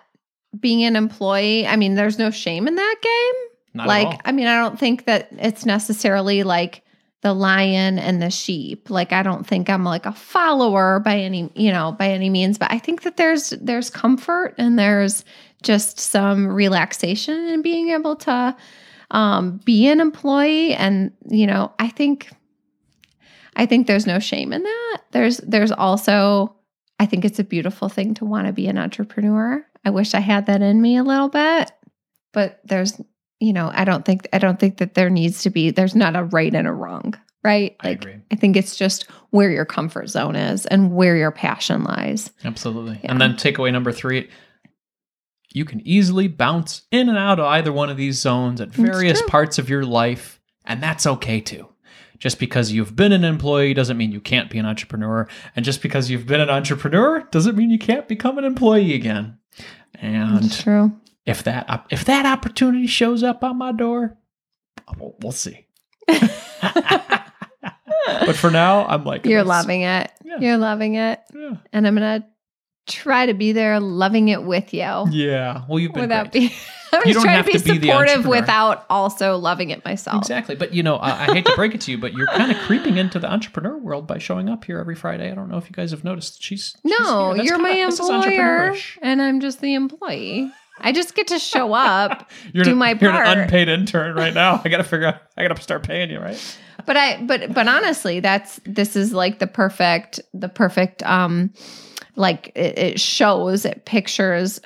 being 0.57 0.83
an 0.83 0.95
employee, 0.95 1.65
I 1.65 1.75
mean, 1.75 1.95
there's 1.95 2.19
no 2.19 2.29
shame 2.29 2.67
in 2.67 2.75
that 2.75 2.95
game. 3.01 3.50
Not 3.73 3.87
like. 3.87 4.21
I 4.25 4.31
mean, 4.31 4.47
I 4.47 4.57
don't 4.57 4.79
think 4.79 5.05
that 5.05 5.29
it's 5.31 5.65
necessarily 5.65 6.43
like 6.43 6.83
the 7.21 7.33
lion 7.33 7.99
and 7.99 8.21
the 8.21 8.31
sheep. 8.31 8.89
Like, 8.89 9.13
I 9.13 9.23
don't 9.23 9.45
think 9.45 9.69
I'm 9.69 9.83
like 9.83 10.05
a 10.05 10.11
follower 10.11 10.99
by 10.99 11.19
any, 11.19 11.51
you 11.55 11.71
know, 11.71 11.91
by 11.91 12.09
any 12.09 12.29
means, 12.29 12.57
but 12.57 12.71
I 12.71 12.79
think 12.79 13.03
that 13.03 13.17
there's 13.17 13.51
there's 13.51 13.89
comfort 13.89 14.55
and 14.57 14.77
there's 14.77 15.23
just 15.63 15.99
some 15.99 16.47
relaxation 16.47 17.47
in 17.47 17.61
being 17.61 17.89
able 17.89 18.15
to 18.17 18.55
um, 19.11 19.59
be 19.63 19.87
an 19.87 19.99
employee. 19.99 20.73
And 20.73 21.11
you 21.29 21.47
know, 21.47 21.71
I 21.79 21.89
think 21.89 22.29
I 23.55 23.65
think 23.65 23.87
there's 23.87 24.07
no 24.07 24.19
shame 24.19 24.51
in 24.53 24.63
that. 24.63 25.01
There's 25.11 25.37
there's 25.37 25.71
also 25.71 26.55
I 26.99 27.05
think 27.05 27.25
it's 27.25 27.39
a 27.39 27.43
beautiful 27.43 27.89
thing 27.89 28.13
to 28.15 28.25
want 28.25 28.47
to 28.47 28.53
be 28.53 28.67
an 28.67 28.77
entrepreneur. 28.77 29.65
I 29.83 29.89
wish 29.89 30.13
I 30.13 30.19
had 30.19 30.45
that 30.47 30.61
in 30.61 30.81
me 30.81 30.97
a 30.97 31.03
little 31.03 31.29
bit, 31.29 31.71
but 32.31 32.59
there's 32.63 32.99
you 33.41 33.51
know, 33.51 33.71
I 33.73 33.83
don't 33.83 34.05
think 34.05 34.27
I 34.31 34.37
don't 34.37 34.59
think 34.59 34.77
that 34.77 34.93
there 34.93 35.09
needs 35.09 35.41
to 35.43 35.49
be 35.49 35.71
there's 35.71 35.95
not 35.95 36.15
a 36.15 36.23
right 36.23 36.53
and 36.53 36.67
a 36.67 36.71
wrong, 36.71 37.15
right? 37.43 37.75
I 37.81 37.89
Like 37.89 38.01
agree. 38.01 38.17
I 38.31 38.35
think 38.35 38.55
it's 38.55 38.75
just 38.75 39.09
where 39.31 39.51
your 39.51 39.65
comfort 39.65 40.09
zone 40.09 40.35
is 40.35 40.65
and 40.67 40.93
where 40.93 41.17
your 41.17 41.31
passion 41.31 41.83
lies. 41.83 42.31
Absolutely. 42.45 42.99
Yeah. 43.03 43.11
And 43.11 43.19
then 43.19 43.33
takeaway 43.33 43.71
number 43.71 43.91
three 43.91 44.29
you 45.53 45.65
can 45.65 45.85
easily 45.85 46.27
bounce 46.27 46.83
in 46.91 47.09
and 47.09 47.17
out 47.17 47.39
of 47.39 47.45
either 47.45 47.71
one 47.71 47.89
of 47.89 47.97
these 47.97 48.19
zones 48.19 48.61
at 48.61 48.69
various 48.69 49.21
parts 49.23 49.59
of 49.59 49.69
your 49.69 49.83
life, 49.83 50.39
and 50.65 50.81
that's 50.81 51.05
okay 51.05 51.41
too. 51.41 51.67
Just 52.19 52.39
because 52.39 52.71
you've 52.71 52.95
been 52.95 53.11
an 53.11 53.23
employee 53.23 53.73
doesn't 53.73 53.97
mean 53.97 54.11
you 54.11 54.21
can't 54.21 54.49
be 54.49 54.59
an 54.59 54.65
entrepreneur. 54.65 55.27
And 55.55 55.65
just 55.65 55.81
because 55.81 56.09
you've 56.09 56.27
been 56.27 56.39
an 56.39 56.51
entrepreneur 56.51 57.27
doesn't 57.31 57.57
mean 57.57 57.71
you 57.71 57.79
can't 57.79 58.07
become 58.07 58.37
an 58.37 58.43
employee 58.43 58.93
again. 58.93 59.39
And 59.95 60.51
true. 60.51 60.91
If 61.25 61.43
that 61.43 61.85
if 61.89 62.05
that 62.05 62.25
opportunity 62.25 62.87
shows 62.87 63.23
up 63.23 63.43
on 63.43 63.57
my 63.57 63.71
door, 63.71 64.17
we'll, 64.97 65.15
we'll 65.21 65.31
see. 65.31 65.67
but 66.07 66.31
for 68.35 68.51
now, 68.51 68.85
I'm 68.85 69.03
like 69.03 69.25
You're 69.25 69.43
loving 69.43 69.81
it. 69.81 70.11
Yeah. 70.23 70.37
You're 70.39 70.57
loving 70.57 70.95
it. 70.95 71.19
Yeah. 71.33 71.55
And 71.71 71.87
I'm 71.87 71.95
gonna 71.95 72.27
try 72.87 73.27
to 73.27 73.33
be 73.33 73.51
there 73.51 73.79
loving 73.79 74.29
it 74.29 74.43
with 74.43 74.73
you. 74.73 75.05
Yeah. 75.11 75.63
Well, 75.67 75.79
you've 75.79 75.93
been 75.93 76.01
Without 76.01 76.31
being 76.31 76.49
I'm 76.93 77.01
You 77.05 77.13
just 77.13 77.15
don't 77.15 77.23
trying 77.23 77.37
have 77.37 77.45
to 77.45 77.51
be 77.53 77.79
to 77.79 77.87
supportive 77.87 78.25
without 78.25 78.85
also 78.89 79.37
loving 79.37 79.69
it 79.69 79.85
myself. 79.85 80.17
Exactly. 80.17 80.55
But 80.55 80.73
you 80.73 80.83
know, 80.83 80.97
I, 80.97 81.27
I 81.27 81.33
hate 81.33 81.45
to 81.45 81.55
break 81.55 81.73
it 81.73 81.81
to 81.81 81.91
you, 81.91 81.97
but 81.97 82.13
you're 82.13 82.27
kind 82.27 82.51
of 82.51 82.57
creeping 82.59 82.97
into 82.97 83.17
the 83.17 83.31
entrepreneur 83.31 83.77
world 83.77 84.07
by 84.07 84.17
showing 84.17 84.49
up 84.49 84.65
here 84.65 84.77
every 84.77 84.95
Friday. 84.95 85.31
I 85.31 85.35
don't 85.35 85.49
know 85.49 85.57
if 85.57 85.69
you 85.69 85.73
guys 85.73 85.91
have 85.91 86.03
noticed. 86.03 86.43
She's, 86.43 86.75
she's 86.85 86.99
No. 86.99 87.33
That's 87.33 87.47
you're 87.47 87.59
my 87.59 87.71
employer 87.71 88.75
and 89.01 89.21
I'm 89.21 89.39
just 89.39 89.61
the 89.61 89.73
employee. 89.73 90.51
I 90.81 90.91
just 90.91 91.15
get 91.15 91.27
to 91.27 91.39
show 91.39 91.73
up, 91.73 92.29
You're 92.53 92.63
do 92.65 92.71
an, 92.71 92.77
my 92.77 92.89
You're 92.99 93.11
part. 93.11 93.27
an 93.27 93.39
unpaid 93.39 93.69
intern 93.69 94.15
right 94.15 94.33
now. 94.33 94.61
I 94.63 94.69
got 94.69 94.77
to 94.77 94.83
figure 94.83 95.07
out. 95.07 95.21
I 95.37 95.47
got 95.47 95.55
to 95.55 95.61
start 95.61 95.83
paying 95.83 96.09
you, 96.09 96.19
right? 96.19 96.57
but 96.85 96.97
I 96.97 97.21
but 97.23 97.53
but 97.53 97.67
honestly, 97.67 98.19
that's 98.19 98.59
this 98.65 98.95
is 98.95 99.13
like 99.13 99.39
the 99.39 99.47
perfect 99.47 100.19
the 100.33 100.49
perfect 100.49 101.03
um 101.03 101.53
like 102.15 102.51
it, 102.55 102.77
it 102.77 102.99
shows 102.99 103.65
it 103.65 103.85
pictures 103.85 104.59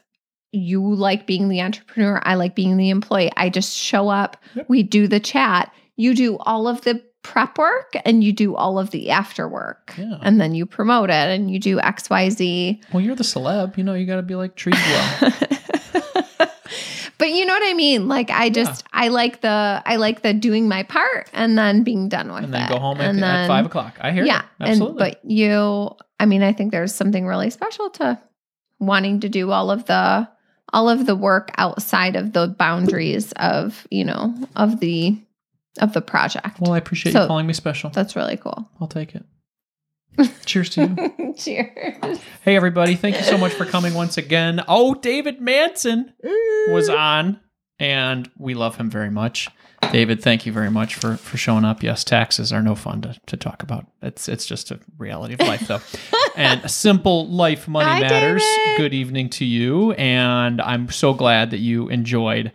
you 0.52 0.82
like 0.96 1.28
being 1.28 1.50
the 1.50 1.62
entrepreneur, 1.62 2.22
I 2.24 2.36
like 2.36 2.56
being 2.56 2.78
the 2.78 2.90
employee. 2.90 3.30
I 3.36 3.50
just 3.50 3.76
show 3.76 4.08
up, 4.08 4.38
Yep. 4.56 4.70
we 4.70 4.84
do 4.84 5.06
the 5.08 5.20
chat, 5.20 5.70
you 5.98 6.16
do 6.16 6.38
all 6.38 6.70
of 6.70 6.80
the 6.82 7.04
prep 7.24 7.58
work 7.58 7.92
and 8.06 8.24
you 8.24 8.32
do 8.32 8.56
all 8.56 8.80
of 8.80 8.92
the 8.92 9.10
after 9.10 9.50
work. 9.50 9.94
Yeah. 9.98 10.18
And 10.22 10.40
then 10.40 10.56
you 10.56 10.66
promote 10.66 11.10
it 11.10 11.14
and 11.14 11.52
you 11.52 11.60
do 11.60 11.78
XYZ. 11.80 12.82
Well, 12.94 13.02
you're 13.04 13.16
the 13.16 13.24
celeb. 13.24 13.78
You 13.78 13.84
know, 13.84 13.96
you 13.96 14.06
got 14.06 14.16
to 14.18 14.22
be 14.22 14.36
like 14.36 14.56
treated 14.56 14.80
well. 14.82 15.34
but 17.26 17.34
you 17.36 17.46
know 17.46 17.54
what 17.54 17.64
I 17.68 17.74
mean? 17.74 18.08
Like 18.08 18.30
I 18.30 18.50
just 18.50 18.84
I 18.94 19.08
like 19.08 19.42
the 19.42 19.82
I 19.86 19.96
like 19.96 20.22
the 20.22 20.34
doing 20.34 20.68
my 20.68 20.84
part 20.84 21.28
and 21.34 21.58
then 21.58 21.84
being 21.84 22.08
done 22.08 22.28
with 22.32 22.44
it. 22.44 22.44
and 22.46 22.54
then 22.54 22.64
it. 22.64 22.70
go 22.70 22.80
home 22.80 23.02
at, 23.02 23.10
And 23.10 23.18
at 23.18 23.22
then- 23.22 23.48
five 23.48 23.66
o'clock. 23.66 23.96
I 24.00 24.12
hear 24.12 24.26
Yeah. 24.26 24.44
Absolutely. 24.62 25.04
And 25.08 25.16
but 25.24 25.26
you 25.30 25.90
I 26.20 26.26
mean, 26.28 26.44
I 26.44 26.54
think 26.54 26.72
there's 26.72 26.94
something 26.94 27.26
really 27.26 27.50
special 27.50 27.90
to 27.92 28.20
wanting 28.80 29.22
to 29.22 29.30
do 29.30 29.52
all 29.52 29.72
of 29.72 29.86
the 29.86 30.28
all 30.72 30.90
of 30.90 31.06
the 31.06 31.16
work 31.16 31.52
outside 31.58 32.16
of 32.16 32.34
the 32.34 32.48
boundaries 32.48 33.32
of, 33.34 33.88
you 33.90 34.04
know, 34.06 34.34
of 34.56 34.80
the 34.80 35.18
of 35.80 35.94
the 35.94 36.02
project. 36.02 36.60
well, 36.60 36.74
I 36.74 36.78
appreciate 36.78 37.14
So- 37.14 37.22
you 37.24 37.28
calling 37.28 37.48
me 37.48 37.54
special. 37.54 37.90
That's 37.90 38.16
really 38.16 38.38
cool. 38.38 38.70
I'll 38.80 38.88
take 38.88 39.16
it. 39.16 39.26
Cheers 40.46 40.70
to 40.72 40.82
you. 40.82 41.34
Cheers. 41.38 42.20
Hey, 42.42 42.56
everybody. 42.56 42.96
Thank 42.96 43.18
you 43.18 43.24
so 43.24 43.38
much 43.38 43.54
for 43.54 43.66
coming 43.66 43.94
once 43.94 44.18
again. 44.18 44.64
Oh, 44.68 44.94
David 44.94 45.42
Manson 45.42 46.14
was 46.70 46.90
on, 46.90 47.40
and 47.80 48.30
we 48.38 48.54
love 48.54 48.78
him 48.78 48.90
very 48.90 49.12
much. 49.12 49.50
David, 49.92 50.22
thank 50.22 50.46
you 50.46 50.52
very 50.52 50.72
much 50.72 50.96
for, 50.96 51.16
for 51.18 51.38
showing 51.38 51.64
up. 51.64 51.84
Yes, 51.84 52.04
taxes 52.04 52.52
are 52.52 52.62
no 52.62 52.76
fun 52.76 53.02
to, 53.02 53.20
to 53.28 53.38
talk 53.38 53.62
about. 53.62 53.86
It's 54.02 54.28
it's 54.28 54.46
just 54.46 54.72
a 54.72 54.80
reality 54.98 55.36
of 55.36 55.42
life, 55.42 55.68
though. 55.68 55.82
and 56.36 56.64
a 56.64 56.70
simple 56.70 57.28
life 57.28 57.68
money 57.68 57.90
Hi, 57.90 58.00
matters. 58.00 58.44
David. 58.44 58.78
Good 58.78 58.94
evening 58.94 59.30
to 59.32 59.46
you, 59.46 59.92
and 59.94 60.62
I'm 60.62 60.90
so 60.90 61.14
glad 61.14 61.52
that 61.52 61.60
you 61.60 61.90
enjoyed 61.90 62.52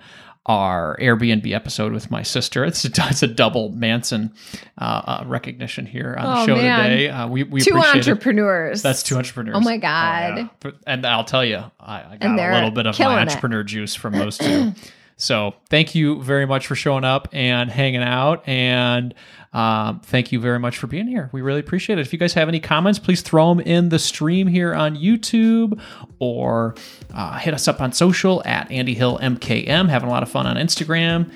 our 0.46 0.96
Airbnb 1.00 1.52
episode 1.54 1.92
with 1.92 2.10
my 2.10 2.22
sister. 2.22 2.64
It's 2.64 2.84
a, 2.84 2.88
it's 3.10 3.22
a 3.22 3.26
double 3.26 3.68
Manson 3.70 4.32
uh, 4.78 4.84
uh, 5.20 5.24
recognition 5.26 5.86
here 5.86 6.16
on 6.18 6.24
the 6.34 6.40
Oh, 6.42 6.46
show 6.46 6.56
man. 6.56 6.88
today. 6.90 7.08
Uh, 7.10 7.28
we 7.28 7.42
we 7.44 7.60
Two 7.60 7.70
appreciate 7.76 8.06
it. 8.06 8.08
entrepreneurs. 8.10 8.82
That's 8.82 9.02
two 9.02 9.16
entrepreneurs. 9.16 9.56
Oh 9.56 9.60
my 9.60 9.76
God. 9.76 10.48
yeah. 10.64 10.70
And 10.86 11.06
I'll 11.06 11.24
tell 11.24 11.44
you, 11.44 11.62
I, 11.78 12.12
I 12.12 12.16
got 12.18 12.38
a 12.38 12.54
little 12.54 12.70
bit 12.70 12.86
of 12.86 12.98
my 12.98 13.18
it. 13.18 13.22
entrepreneur 13.22 13.62
juice 13.62 13.94
from 13.94 14.14
those 14.14 14.38
two. 14.38 14.72
so 15.20 15.54
thank 15.68 15.94
you 15.94 16.22
very 16.22 16.46
much 16.46 16.66
for 16.66 16.74
showing 16.74 17.04
up 17.04 17.28
and 17.32 17.70
hanging 17.70 18.02
out. 18.02 18.42
And 18.48 19.14
um, 19.52 20.00
thank 20.00 20.32
you 20.32 20.40
very 20.40 20.58
much 20.58 20.78
for 20.78 20.86
being 20.86 21.06
here. 21.06 21.28
We 21.32 21.42
really 21.42 21.60
appreciate 21.60 21.98
it. 21.98 22.02
If 22.02 22.12
you 22.12 22.18
guys 22.18 22.32
have 22.34 22.48
any 22.48 22.58
comments, 22.58 22.98
please 22.98 23.20
throw 23.20 23.54
them 23.54 23.60
in 23.60 23.90
the 23.90 23.98
stream 23.98 24.46
here 24.46 24.74
on 24.74 24.96
YouTube 24.96 25.78
or 26.20 26.74
uh, 27.12 27.38
hit 27.38 27.52
us 27.52 27.68
up 27.68 27.82
on 27.82 27.92
social 27.92 28.42
at 28.46 28.70
Andy 28.70 28.94
Hill 28.94 29.18
MKM. 29.18 29.90
Having 29.90 30.08
a 30.08 30.12
lot 30.12 30.22
of 30.22 30.30
fun 30.30 30.46
on 30.46 30.56
Instagram. 30.56 31.30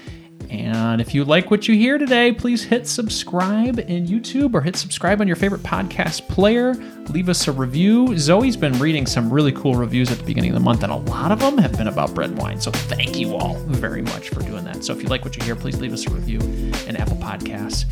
And 0.50 1.00
if 1.00 1.14
you 1.14 1.24
like 1.24 1.50
what 1.50 1.68
you 1.68 1.74
hear 1.74 1.98
today, 1.98 2.32
please 2.32 2.62
hit 2.62 2.86
subscribe 2.86 3.78
in 3.78 4.06
YouTube 4.06 4.54
or 4.54 4.60
hit 4.60 4.76
subscribe 4.76 5.20
on 5.20 5.26
your 5.26 5.36
favorite 5.36 5.62
podcast 5.62 6.28
player. 6.28 6.74
Leave 7.08 7.28
us 7.28 7.48
a 7.48 7.52
review. 7.52 8.16
Zoe's 8.18 8.56
been 8.56 8.78
reading 8.78 9.06
some 9.06 9.30
really 9.30 9.52
cool 9.52 9.74
reviews 9.74 10.10
at 10.10 10.18
the 10.18 10.24
beginning 10.24 10.50
of 10.50 10.54
the 10.54 10.60
month, 10.60 10.82
and 10.82 10.92
a 10.92 10.96
lot 10.96 11.32
of 11.32 11.40
them 11.40 11.58
have 11.58 11.72
been 11.72 11.88
about 11.88 12.14
bread 12.14 12.30
and 12.30 12.38
wine. 12.38 12.60
So 12.60 12.70
thank 12.70 13.18
you 13.18 13.34
all 13.34 13.54
very 13.54 14.02
much 14.02 14.30
for 14.30 14.40
doing 14.40 14.64
that. 14.64 14.84
So 14.84 14.92
if 14.92 15.02
you 15.02 15.08
like 15.08 15.24
what 15.24 15.36
you 15.36 15.44
hear, 15.44 15.56
please 15.56 15.80
leave 15.80 15.92
us 15.92 16.06
a 16.06 16.10
review 16.10 16.40
in 16.86 16.96
Apple 16.96 17.16
Podcasts. 17.16 17.84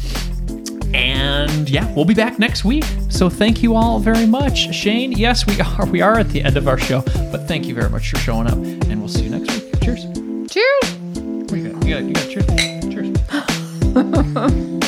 And 0.95 1.71
yeah, 1.71 1.91
we'll 1.95 2.05
be 2.05 2.15
back 2.15 2.38
next 2.38 2.65
week. 2.65 2.85
So 3.09 3.31
thank 3.31 3.62
you 3.62 3.75
all 3.75 3.99
very 3.99 4.27
much. 4.27 4.75
Shane, 4.75 5.12
yes, 5.12 5.47
we 5.47 5.59
are 5.61 5.87
we 5.87 6.03
are 6.03 6.19
at 6.19 6.29
the 6.29 6.43
end 6.43 6.57
of 6.57 6.69
our 6.69 6.79
show, 6.79 7.01
but 7.31 7.49
thank 7.49 7.67
you 7.67 7.75
very 7.75 7.88
much 7.88 8.11
for 8.11 8.19
showing 8.19 8.47
up, 8.47 8.55
and 8.55 8.99
we'll 8.99 9.09
see 9.09 9.25
you 9.25 9.31
next 9.31 9.51
week. 9.53 9.81
Cheers. 9.81 10.07
Cheers. 10.51 11.02
What 11.53 11.61
do 11.61 11.65
you 11.65 11.73
got? 11.75 11.87
You 11.87 11.95
got, 11.95 12.05
you 12.05 12.15
got 12.15 12.29
cheers. 12.31 12.47
Cheers. 14.55 14.79